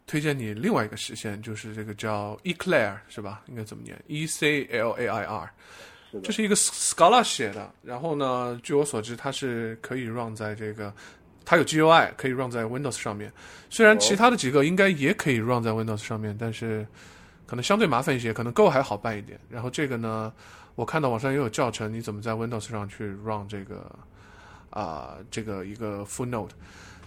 [0.08, 3.44] 推荐你另外一个实现，就是这个叫 Eclair 是吧？
[3.48, 5.52] 应该怎么念？E C L A I R。
[6.16, 10.94] 是的，这是一个 Scala 写的，然后呢，据我所知，它是可以 run 在这个，
[11.44, 13.32] 它有 GUI 可以 run 在 Windows 上面。
[13.70, 16.86] 虽然其他的几个应该也可以 run 在 Windows 上面，但是
[17.46, 19.40] 可能相对麻烦一些，可能 Go 还好办一点。
[19.50, 20.34] 然后这个呢，
[20.76, 23.94] 我看到网上也有教程，你怎么在 Windows 上去 run 这个
[24.70, 26.50] 啊、这个一个 full node。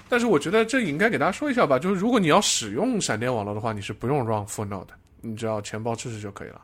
[0.09, 6.63] 但是我觉得这应该给大家说一下吧，就是如果你要使用闪电网络的话，你是不用 run full node 的，你只要钱包支持就可以了。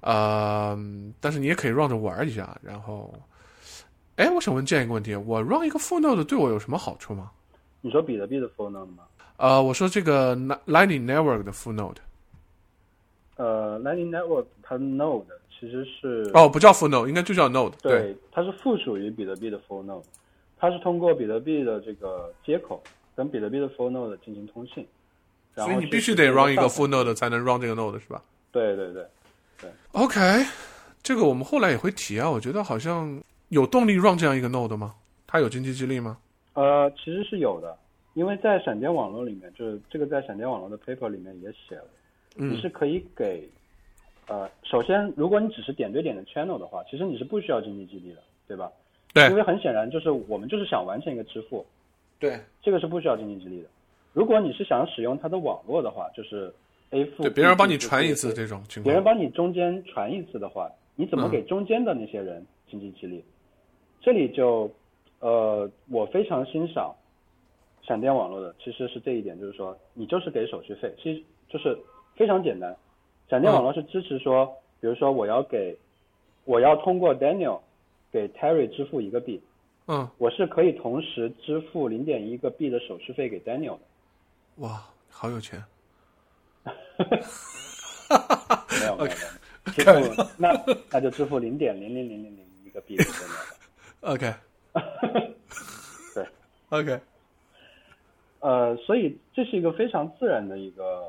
[0.00, 0.78] 呃，
[1.20, 2.58] 但是你也可以 run 着玩一下。
[2.62, 3.12] 然后，
[4.16, 7.30] 哎，我想问这样一个问题：我 run 一个 full node 对我有什么好处吗？
[7.80, 9.04] 你说比特币的 full node 吗？
[9.36, 10.34] 呃，我说这个
[10.66, 11.96] Lightning Network 的 full node，
[13.36, 17.72] 呃，Lightning Network 它 node 其实是哦，不叫 full node，应该就叫 node。
[17.80, 20.02] 对，它是附属于比特币的 full node，
[20.58, 22.82] 它是通过比特币的这个接口
[23.14, 24.84] 跟比特币的 full node 进行通信，
[25.54, 28.20] 所以你必须得 run 一个 full node 才能 run 这个 node 是吧
[28.50, 29.06] 对对对，
[29.92, 30.18] ？OK，
[31.02, 32.30] 这个我们后来也会提啊。
[32.30, 34.94] 我觉得好像有动力 run 这样一个 node 吗？
[35.26, 36.18] 它有经济激励吗？
[36.54, 37.76] 呃，其实是有的，
[38.14, 41.84] 因为在闪电网络里面，就是这个在闪电网络的 paper 里面也写了，
[42.34, 43.48] 你嗯是可以给，
[44.26, 48.70] 呃，首先如果你只是点对点的 channel 的话，其实你是不需要经济激励的，对吧？
[49.14, 51.64] 对因为很显然就是我们就是想完成一个支付，
[52.18, 53.68] 对这个是不需要经济激励的。
[54.12, 56.52] 如果你是想使用它的网络的话，就是
[56.90, 59.04] 对，别人帮你传一次这种情况别人。
[59.04, 63.22] 帮你中间传一次的话，你怎么嗯给中间的那些人经济激励？
[64.00, 64.70] 这里就，
[65.20, 66.94] 呃，我非常欣赏
[67.82, 71.78] 闪电网络的，其实是这一点，就是说你就是给手续费，其实就是
[72.16, 72.74] 非常简单。
[73.28, 74.46] 闪电网络是支持说，
[74.80, 75.76] 比如说我要给，
[76.46, 77.60] 我要通过 Daniel
[78.10, 79.38] 给 Terry 支付一个币，
[79.88, 83.80] 嗯，我是可以同时支付零点一个币的手续费给 Daniel 的。
[84.56, 85.62] 哇，好有钱。
[88.80, 93.04] 没有没有没有，支付那那就支付零点零零零零零一个币的。
[94.00, 94.32] OK
[96.14, 96.26] 对
[96.70, 97.00] ，OK，
[98.40, 101.02] 呃，所以这是一个非常自然的一个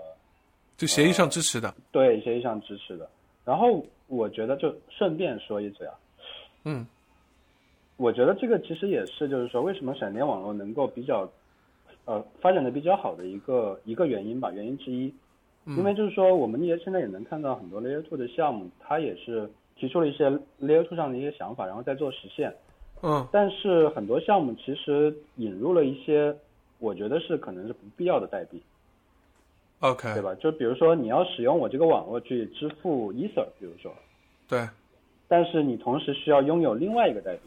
[0.77, 1.73] 就协议上支持的。
[1.91, 3.09] 对协议上支持的。
[3.45, 5.93] 然后我觉得就顺便说一嘴啊，
[6.65, 6.85] 嗯
[7.97, 11.29] 我觉得这个其实也是就是说为什么闪电网络能够比较
[12.05, 15.13] 呃发展的比较好的一个一个原因吧，原因之一。
[15.77, 20.29] 因为就是说我们也现在也能看到很多 Layer Two 的项目，它也是提出了一些
[20.61, 22.53] Layer Two 上的一些想法，然后再做实现。
[23.01, 26.35] 嗯但是很多项目其实引入了一些，
[26.79, 28.61] 我觉得是可能是不必要的代币。
[29.79, 30.35] ，OK，对吧？
[30.35, 33.93] 就比如说你要使用我这个网络去支付 Ether，比如说，
[34.49, 34.67] 对，
[35.29, 37.41] 但是你同时需要拥有另外一个代币，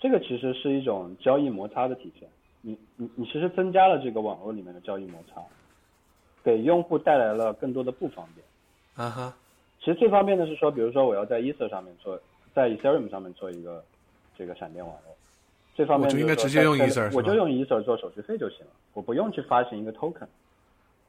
[0.00, 2.28] 这个其实是一种交易摩擦的体现。
[2.62, 5.40] 你你你其实增加了这个网络里面的交易摩擦，
[6.46, 8.46] 给用户带来了更多的不方便。
[8.94, 9.36] 啊哈，
[9.80, 12.16] 其实最方便的是说，比如说我要在 Ether 上面做，
[12.54, 13.84] 在 Ethereum 上面做一个
[14.38, 15.16] 这个闪电网络，
[15.74, 20.28] 最方便我就应该直接用在 Ether 我就用 Ether 做手续费就行了，我不用去发行一个 token。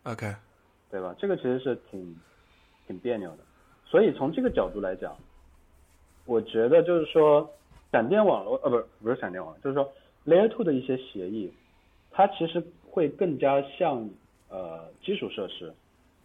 [0.05, 0.33] OK，
[0.89, 1.15] 对吧？
[1.19, 2.19] 这个其实是挺
[2.87, 3.37] 挺别扭的，
[3.85, 5.15] 所以从这个角度来讲，
[6.25, 7.47] 我觉得就是说，
[7.91, 9.87] 闪电网络呃，不是不是闪电网络，就是说
[10.25, 11.53] Layer Two 的一些协议，
[12.09, 14.09] 它其实会更加像
[14.49, 15.73] 呃基础设施，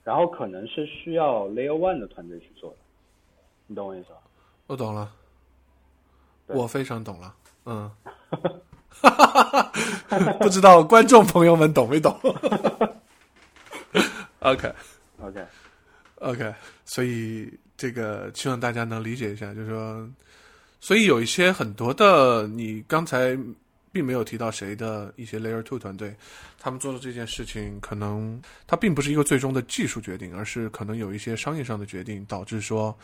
[0.04, 2.76] 然后可能是需要 Layer One 的团队去做的，
[3.66, 4.16] 你懂我意思吧？
[4.66, 5.10] 我懂了，
[6.46, 7.34] 我非常懂了，
[7.66, 7.90] 嗯，
[10.40, 12.18] 不知道观众朋友们懂没懂？
[14.40, 14.72] OK。
[15.24, 16.52] OK，OK，
[16.84, 20.08] 所以这个希望大家能理解一下，就是说，
[20.80, 23.38] 所以有一些很多的你刚才
[23.92, 26.16] 并没有提到谁的一些 Layer Two 团队，
[26.58, 32.96] 他们做的这件事情，可能它并不是一个最终的技术决定，而是可能有一些商业上的决定，导致说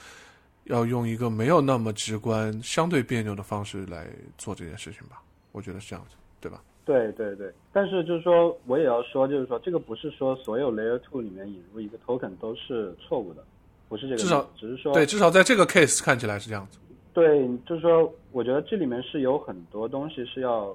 [0.64, 4.08] 要用一个没有那么直观、相对别扭的方式来
[4.38, 5.22] 做这件事情吧。
[5.52, 6.62] 我觉得是这样子，对吧？
[6.84, 13.44] 对对对，但是就是说我也要说，就是说这个不是说所有 Layer Two 里面引入一个 token 都是错误的，
[13.90, 16.78] 不是这个，至少只是说对，至少在这个 case 看起来是这样子。
[17.18, 20.72] 对，就是说，我觉得这里面是有很多东西是要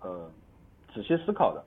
[0.00, 0.28] 呃
[0.92, 1.62] 仔细思考的，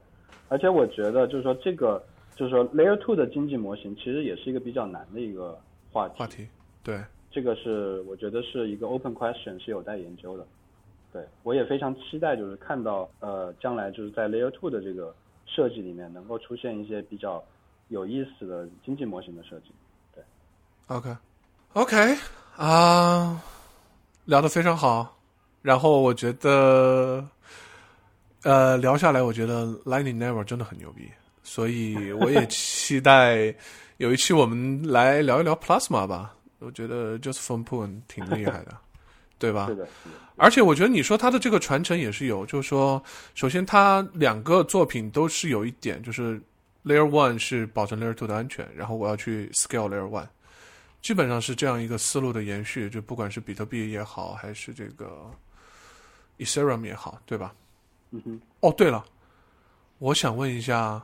[0.49, 2.03] 而且我觉得就是说这个
[2.35, 5.57] 就是说 Layer Two 的经济模型其实也是一个比较难的一个
[5.93, 6.45] 话题，话题，
[6.83, 7.01] 对，
[7.31, 10.45] 这个是我觉得是一个 open question，是有待研究的。
[11.13, 15.15] 对我也非常期待，就是看到呃将来就是在 Layer Two 的这个
[15.45, 17.41] 设计里面能够出现一些比较
[17.87, 19.71] 有意思的经济模型的设计。
[20.13, 20.21] 对
[20.87, 22.17] OK，OK
[22.57, 23.41] 啊、
[24.27, 25.17] 聊得非常好。
[25.63, 27.27] 然后我觉得，
[28.43, 31.09] 呃，聊下来，我觉得 Lightning Network 真的很牛逼，
[31.41, 33.51] 所以我也 期待
[33.97, 36.35] 有一期我们来聊一聊 Plasma 吧。
[36.59, 38.77] 我觉得 Joseph Poon 挺厉害的。
[39.39, 39.67] 对吧？
[39.67, 39.87] 是的，
[40.35, 42.99] 而且我觉得你说他的这个传承也是有，就是说，
[43.35, 46.41] 首先他两个作品都是有一点，就是
[46.83, 50.25] Layer One 是保证 Layer Two 的安全，然后我要去 Scale Layer One，
[51.07, 52.89] 基本上是这样一个思路的延续。
[52.89, 55.31] 就不管是比特币也好，还是这个
[56.37, 57.55] Ethereum 也好，对吧？
[58.11, 58.41] 嗯哼。
[58.59, 59.05] 哦，对了，
[59.99, 61.01] 我想问一下，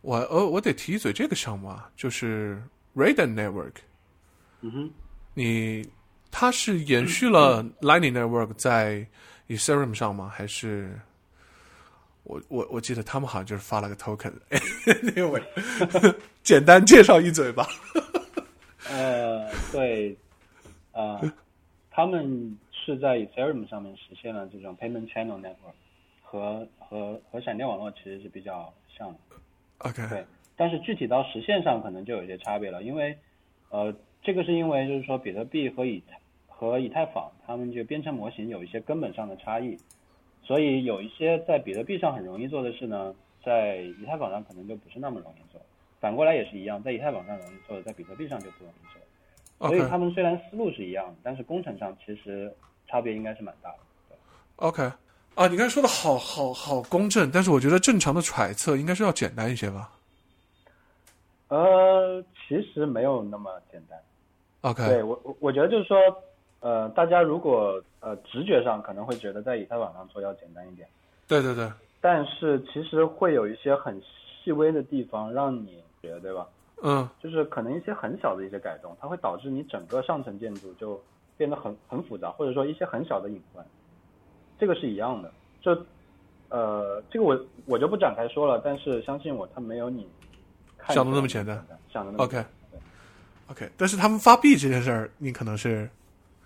[0.00, 2.60] 我呃，我得提一嘴这个项目啊，就是
[2.96, 3.74] Raiden Network。
[4.62, 4.90] 嗯哼。
[5.32, 5.88] 你。
[6.30, 9.06] 它是延续了 Lightning Network 在
[9.48, 10.28] Ethereum 上吗？
[10.28, 11.00] 还是
[12.24, 14.34] 我我我记得他们好像就是发了个 token。
[15.02, 15.42] 那位，
[16.42, 17.66] 简单介绍一嘴吧。
[18.90, 20.16] 呃，对，
[20.92, 21.20] 呃，
[21.90, 25.74] 他们是在 Ethereum 上面实现了这种 Payment Channel Network，
[26.22, 29.18] 和和和闪电网络其实是比较像的。
[29.78, 30.08] OK。
[30.08, 30.24] 对，
[30.56, 33.16] 但是具体到实现上可能就有些差别了，因为
[33.70, 33.94] 呃。
[34.20, 36.18] 这个是因为就是说，比特币和以太
[36.48, 39.78] 和以太坊，它们就编程模型有一些根本上的差异，
[40.42, 43.14] 所以有一些在比特币上很容易做的事呢，
[43.44, 45.60] 在以太坊上可能就不是那么容易做。
[46.00, 49.68] 反过来也是一样，在以太坊上容易做的，在比特币上就不容易做。
[49.68, 52.52] 所以他们虽然思路是一样的，但是工程上其实
[52.86, 53.78] 差别应该是蛮大的。
[54.56, 54.82] OK，
[55.34, 59.90] 啊，你刚才说的好好好公正，但是我觉得正常的揣测应该是要简单一些吧？
[61.48, 63.98] 呃，其实没有那么简单。
[64.60, 65.96] OK，对我我我觉得就是说，
[66.60, 70.86] 呃，大家如果呃直觉上可能会觉得在以太坊上做要简单一点，
[71.26, 71.68] 对对对，
[72.00, 74.00] 但是其实会有一些很
[74.44, 76.46] 细微的地方让你觉，对吧？
[76.82, 81.02] 嗯，就是可能一些很小的一些改动，它会导致你整个上层建筑就
[81.36, 83.64] 变得很很复杂，或者说一些很小的隐患，
[84.58, 85.32] 这个是一样的。
[85.60, 85.76] 就
[86.50, 90.08] 呃，这个我我就不展开说了，但是相信我，它没有你
[90.88, 92.44] 想的那么简单，想的那么 OK。
[93.48, 95.88] OK，但是他们发币这件事儿，你可能是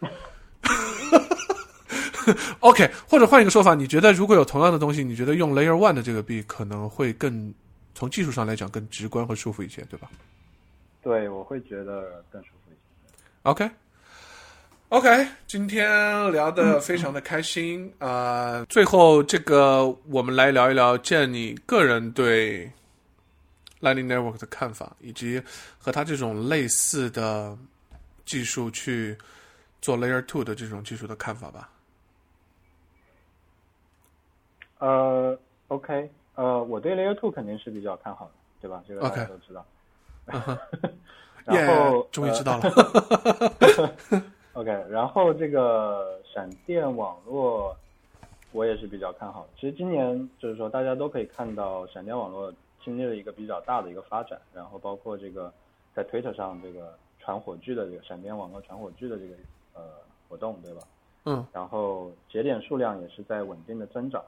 [2.60, 7.52] OK，或者换一个说法，你觉得如果有同样的东西，你觉得用 Layer One 的这个币可能会更
[8.02, 10.10] 从技术上来讲更直观和舒服一些，对吧？
[11.02, 12.80] 对，我会觉得更舒服一些。
[14.88, 15.88] OK，OK，今天
[16.32, 18.66] 聊的非常的开心啊！
[18.68, 22.68] 最后这个，我们来聊一聊，见你个人对。
[23.80, 25.40] Lightning Network 的看法，以及
[25.78, 27.56] 和它这种类似的
[28.24, 29.16] 技术去
[29.80, 31.70] 做 Layer Two 的这种技术的看法吧。
[34.78, 35.38] 呃
[35.68, 38.82] ，OK，呃，我对 Layer Two 肯定是比较看好的，对吧？
[38.86, 39.64] 这个大家都知道。
[41.44, 44.22] 然后终于知道了。
[44.54, 47.76] OK，然后这个闪电网络
[48.52, 49.48] 我也是比较看好的。
[49.56, 52.52] 其实今年就是说，大家都可以看到闪电网络。
[52.84, 55.52] 经历了一个比较大的一个发展，然后包括这个
[55.94, 59.34] 在 Twitter 上这个传火炬的这个闪电网络传火炬的这个
[59.74, 59.82] 呃
[60.28, 60.80] 活动，对吧？
[61.26, 61.46] 嗯。
[61.52, 64.20] 然后节点数量也是在稳定的增长，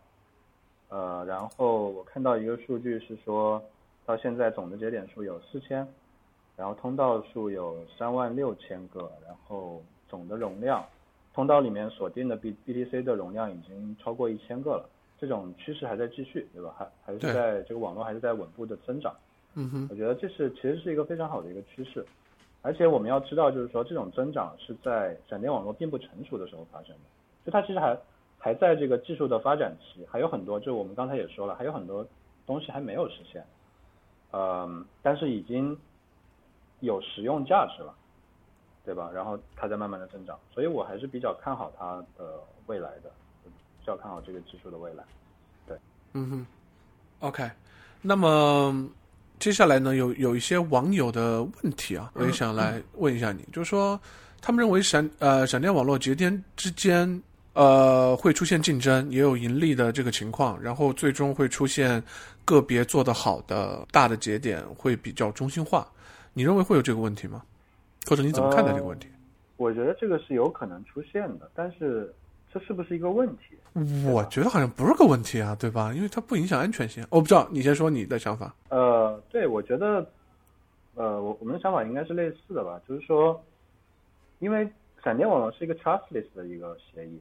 [0.95, 3.61] 呃，然后我看到一个数据是说，
[4.07, 5.85] 到现在总的节点数有四千，
[6.57, 10.87] 然后通道数有三万六千个，然后总的容量，
[11.35, 14.89] 通道里面锁定的 B BTC 的容量已经超过一千个了。
[15.19, 16.73] 这种趋势还在继续，对吧？
[16.79, 19.13] 还还是在这个网络还是在稳步的增长。
[19.55, 22.07] 嗯哼，我觉得这是其实是一个非常好的一个趋势，
[22.63, 27.03] 而且我们要知道，就是说这种增长是在闪电网络并不成熟的时候发生的，
[27.45, 27.99] 就它其实还
[28.45, 32.07] 还在这个技术的发展期，还有很多，就我们刚才也说了，还有很多
[32.45, 33.43] 东西还没有实现，
[34.33, 35.75] 嗯，但是已经
[36.81, 37.95] 有实用价值了，
[38.85, 39.11] 对吧？
[39.15, 43.11] 然后它在慢慢的增长，所以我还是比较看好它的未来的。
[43.83, 45.05] 需要看好这个技术的未来，
[45.67, 45.77] 对，
[46.15, 46.47] 嗯哼
[47.21, 47.51] ，OK，
[48.01, 48.75] 那么
[49.39, 54.01] 接下来呢，有有一些网友的问题啊，我也想来问一下你，就是说，
[54.41, 57.23] 他们认为闪呃闪电网络节点之间
[57.55, 62.03] 呃会出现竞争，也有盈利的这个情况，然后最终会出现
[62.45, 65.91] 个别做得好的大的节点会比较中心化，
[66.33, 67.43] 你认为会有这个问题吗？
[68.07, 69.09] 或者你怎么看待这个问题？
[69.57, 72.15] 我觉得这个是有可能出现的，但是。
[72.53, 73.59] 这是不是一个问题？
[74.07, 75.93] 我觉得好像不是个问题啊，对吧？
[75.93, 77.05] 因为它不影响安全性。
[77.11, 78.55] 我不知道，你先说你的想法。
[78.69, 80.09] 呃，对，我觉得，
[80.95, 83.45] 呃，我我们的想法应该是类似的吧，就是说，
[84.39, 84.69] 因为
[85.03, 87.19] 闪电网络是一个 trustless 的一个协议，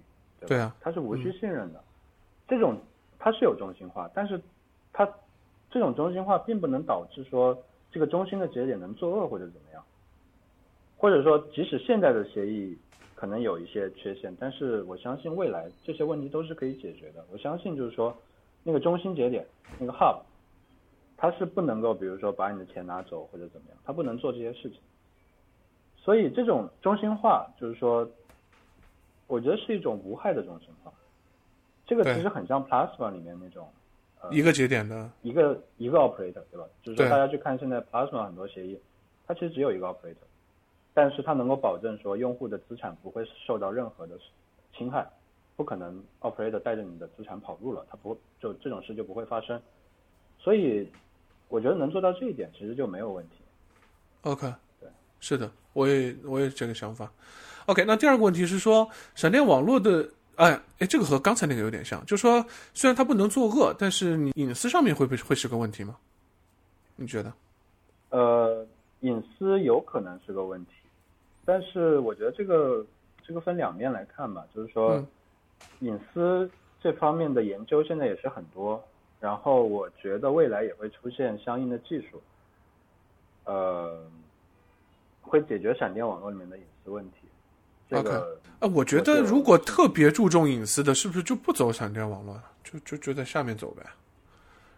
[0.48, 1.84] 对啊，它是无需信任的。
[2.48, 2.78] 这种
[3.20, 4.42] 它是有中心化，但是
[4.92, 5.08] 它
[5.70, 7.58] 这种中心化并不能导致说
[7.92, 9.84] 这个中心的节点能作恶或者怎么样，
[10.98, 12.78] 或者说即使现在的协议。
[13.16, 17.24] 可能有一些缺陷，但是我相信未来这些问题都是可以解决的。
[17.32, 18.14] 我相信就是说，
[18.64, 19.46] 那个中心节点，
[19.80, 20.20] 那个 hub，
[21.16, 24.78] 它是不能够，比如说把你的钱拿走或者怎么样，它不能做这些事情。
[25.96, 28.06] 所以这种中心化，就是说，
[29.28, 30.94] 我觉得是一种无害的这种情况。
[31.86, 33.70] 这个其实很像 Plasma 里面那种
[34.32, 36.66] 一个节点的，一个一个 operator，对吧？
[36.82, 38.80] 就是说大家去看现在 Plasma 很多协议，
[39.28, 40.16] 它其实只有一个 operator，
[40.94, 44.18] 但是它能够保证说用户的资产不会受到任何的
[44.78, 45.06] 侵害，
[45.58, 49.62] 不可能 operator 带着你的资产跑路了，它不就这种事就不会发生。
[50.40, 50.90] 所以
[51.50, 53.36] 我觉得能做到这一点，其实就没有问题。
[54.22, 57.12] OK，对，是的，我也我也这个想法。
[57.66, 65.96] OK，那第二个问题是说，闪电网络的，哎哎，这个和刚才那个有点像，就是说虽然它不能作恶，但是你隐私上面会不会会是个问题吗？
[66.96, 67.34] 你觉得？
[68.10, 68.66] 呃，
[69.00, 70.72] 隐私有可能是个问题，
[71.46, 72.86] 但是我觉得这个
[73.26, 75.08] 这个分两面来看吧，就是说嗯
[75.80, 76.50] 隐私
[76.82, 78.84] 这方面的研究现在也是很多，
[79.20, 82.22] 然后我觉得未来也会出现相应的技术，
[83.46, 84.06] 呃，
[85.22, 87.23] 会解决闪电网络里面的隐私问题。
[87.90, 92.44] 这个啊，我觉得如果特别注重隐私的，是不是就不走闪电网络了？
[92.64, 93.84] 就就就在下面走呗。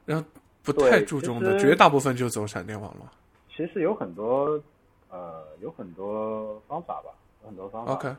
[0.05, 0.27] 然后
[0.63, 3.07] 不太注重的，绝大部分就走闪电网络。
[3.55, 4.61] 其实有很多
[5.09, 7.09] 呃有很多方法吧，
[7.43, 7.93] 有很多方法。
[7.93, 8.15] OK，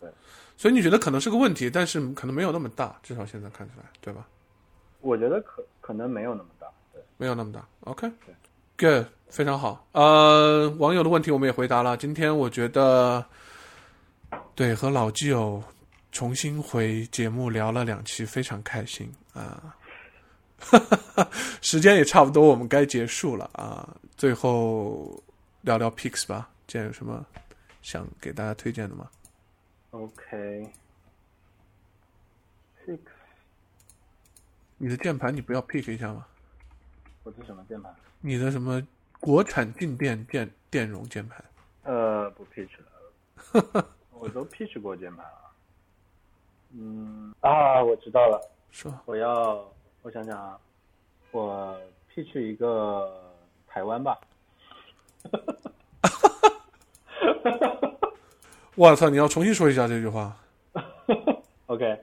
[0.00, 0.10] 对，
[0.56, 4.26] 所以你觉得可能是个问题，但是可能没有那么大，至少现在看起来，对吧？
[5.00, 6.66] 我觉得可可能没有那么大。
[6.92, 7.02] 对。
[7.16, 7.66] 没有那么大。
[7.80, 8.08] OK，
[8.76, 9.84] 对 good，非常好。
[9.92, 11.96] 呃，网友的问题我们也回答了。
[11.96, 13.24] 今天我觉得，
[14.54, 15.62] 对和老基友
[16.10, 19.76] 重新回节目聊了两期，非常开心啊。
[21.60, 23.96] 时间也差不多，我们该结束了啊。
[24.16, 25.20] 最后
[25.62, 27.24] 聊聊 Pix 吧，今天有什么
[27.82, 29.10] 想给大家推荐的吗
[29.90, 30.70] ？？OK，Pix，
[34.78, 36.24] 你的键盘你不要 pick 一下吗？
[37.24, 37.92] 我是什么键盘？
[38.20, 38.80] 你的什么
[39.18, 41.44] 国产静电电电容键盘？
[41.82, 43.86] 呃，不 pitch 了，
[44.22, 45.50] 我都 pitch 过键盘了。
[46.74, 49.68] 嗯啊，我知道了，说我要
[50.02, 50.56] 我想想啊，
[51.32, 51.76] 我
[52.14, 53.12] pitch 一个
[53.66, 54.16] 台湾吧。
[58.76, 59.10] 我操！
[59.10, 60.36] 你要重新说一下这句话。
[61.66, 61.98] OK，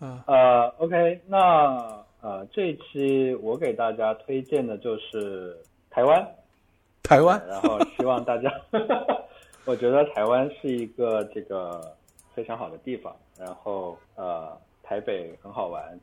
[0.00, 5.56] 啊呃，OK，那呃这一期我给大家推荐的就是
[5.88, 6.34] 台湾，
[7.04, 8.50] 台湾然后希望大家，
[9.66, 11.94] 我觉得台湾是一个这个
[12.34, 15.98] 非常好的地方，然后呃台北很好玩，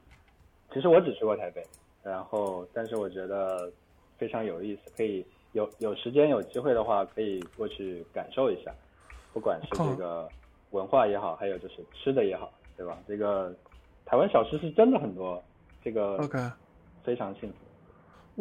[0.74, 1.62] 其实我只去过台北，
[2.04, 3.72] 然后但是我觉得
[4.18, 8.72] 非常有意思，可以有有时间有机会的话可以过去感受一下，
[9.34, 10.30] 不管是这个
[10.72, 12.98] 文化也好，还有就是吃的也好，对吧？
[13.08, 13.54] 这个
[14.06, 15.44] 台湾小吃是真的很多，
[15.84, 16.38] 这个 OK，
[17.04, 17.56] 非常幸福。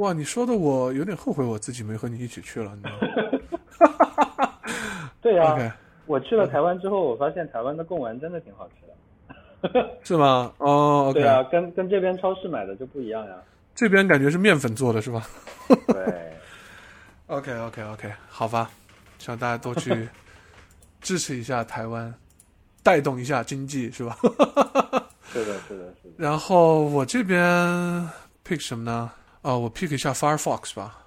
[0.02, 3.40] 哇，你说的我有点后悔，我自己没和你一起去了，你知道吗
[5.26, 5.72] 对呀、？OK，
[6.06, 9.90] 我去了台湾之后，我发现台湾的贡丸真的挺好吃的。
[10.04, 10.52] 是吗？
[10.58, 13.34] 哦，OK，对啊，跟跟这边超市买的就不一样呀。
[13.74, 15.26] 这边感觉是面粉做的是吧
[15.88, 16.32] 对？
[17.26, 18.70] OK，OK，OK，好吧，
[19.18, 20.08] 希望大家都去
[21.02, 22.14] 支持一下台湾，
[22.84, 24.16] 带动一下经济是吧？
[25.32, 26.14] 是的，是的，是的。
[26.16, 27.42] 然后我这边
[28.46, 29.10] pick 什么呢？
[29.42, 30.98] 啊、我 pick 一下 Firefox 吧。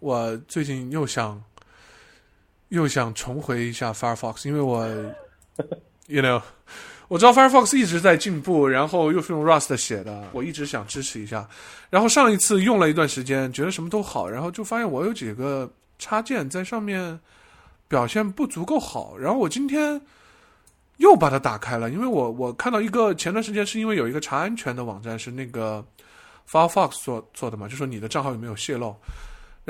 [0.00, 1.40] 我最近又想
[2.70, 4.84] 又想重回一下 Firefox，因为我
[6.06, 6.42] you know
[7.08, 11.48] 我知道 Firefox 一直在进步，然后又是用 Rust 写的，我一直想支持一下。
[11.90, 17.18] 然后上一次用了一段时间，觉得什么都好，然后就发现我有几个插件在上面
[17.88, 20.00] 表现不足够好，然后我今天
[20.98, 25.84] 又把它打开了，因为我我看到一个前段时间是因为有一个查安全的网站是那个
[26.48, 28.94] Firefox 做做的嘛，就说你的账号有没有泄露，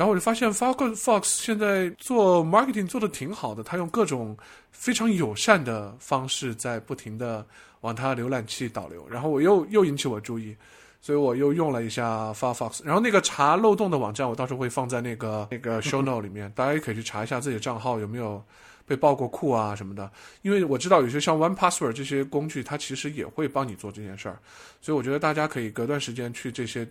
[0.01, 4.35] 然后我就发现 Firefox 现在做 marketing 做的挺好的，他用各种
[4.72, 7.44] 非常友善的方式在不停的
[7.82, 10.56] 往他浏览器导流，然后我又又引起我注意。
[11.02, 18.43] 所以我又用了一下 Firefox，然后那个查漏洞的网站我到时候会放在那个 那个 show note 里面，大家也可以去查一下自己的账号有没有
[18.86, 20.10] 被爆过库啊什么的。
[20.40, 24.39] 因为我知道有些像 One Password 这些工具，它其实也会帮你做这件事儿，
[24.81, 26.89] 所以我觉得大家可以隔段时间去这些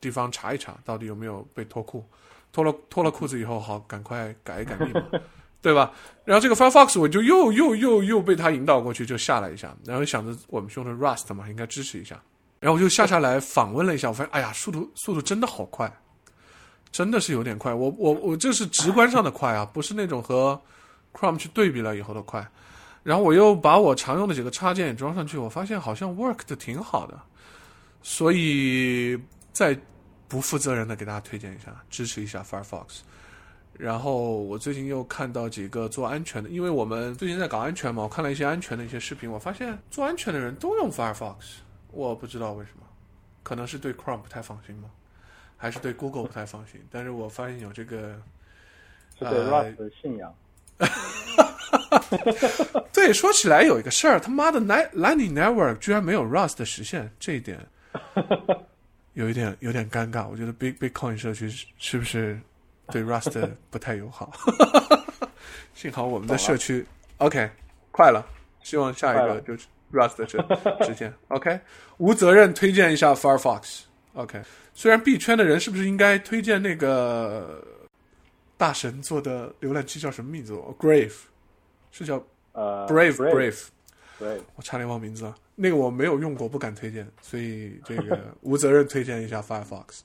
[0.00, 2.04] 地方查一查，到底有没有被脱裤。
[2.52, 5.02] 脱了脱了裤子以后，好赶快改一改密码，
[5.60, 5.92] 对吧？
[6.24, 12.18] 然后这个 Firefox 我就又又又又被它引导过去，就下了一下，然后想着我们用的 Rust 嘛，应该支持一下。
[12.58, 15.92] 然后我就下下来访问了一下，我发现，哎呀，速度速度真的好快，
[16.90, 17.74] 真的是有点快。
[17.74, 20.58] 我我我这是直观上的快啊，不是那种和
[21.12, 22.46] Chrome 去对比了以后的快。
[23.02, 27.20] 然后我又把我常用的几个插件也装上去，我发现好像 work 的挺好的，
[28.02, 29.20] 所以
[29.56, 29.74] 再
[30.28, 32.98] 不负责任的给大家推荐一下，支持一下 Firefox。
[33.72, 41.36] 然后我最近又看到几个做安全的，因为我们最近在搞安全嘛，我看了一些安全的一些视频，我发现做安全的人都用 Firefox，
[41.90, 42.86] 我不知道为什么，
[43.42, 44.90] 可能是对 Chrome 不太放心吗？
[45.56, 46.78] 还是对 Google 不太放心？
[46.90, 48.20] 但是我发现有这个，
[49.18, 50.34] 是对 Rust 的信仰。
[52.92, 57.66] 对，说起来有一个事儿，他妈的 Lightning Network 居然没有 Rust 的实现，这一点
[59.16, 60.28] 有一点有点尴尬。
[60.28, 61.48] 我觉得 Big Bitcoin 社区
[61.78, 62.38] 是不是
[62.92, 64.30] 对 Rust 不太友好？
[65.74, 66.84] 幸好我们的社区
[67.18, 67.50] OK
[67.90, 68.24] 快了，
[68.62, 71.58] 希望下一个就是 Rust 的时间 OK。
[71.96, 73.80] 无责任推荐一下 Firefox
[74.12, 74.40] OK。
[74.74, 77.64] 虽然币圈的人是不是应该推荐那个
[78.58, 81.14] 大神做的浏览器叫什么名字？Grave
[81.90, 82.22] 是叫
[82.52, 85.34] 呃 Brave Brave，Brave，我差点忘名字了。
[85.56, 90.00] 那个我没有用过，不敢推荐，所以这个 无责任推荐一下 Firefox。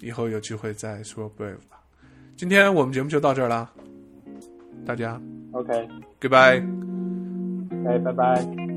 [0.00, 1.80] 以后有机会再说 Brave 吧。
[2.36, 3.70] 今天我们节目就到这儿啦，
[4.86, 5.20] 大家
[5.52, 6.64] OK，Goodbye。
[7.86, 8.67] 哎，拜拜。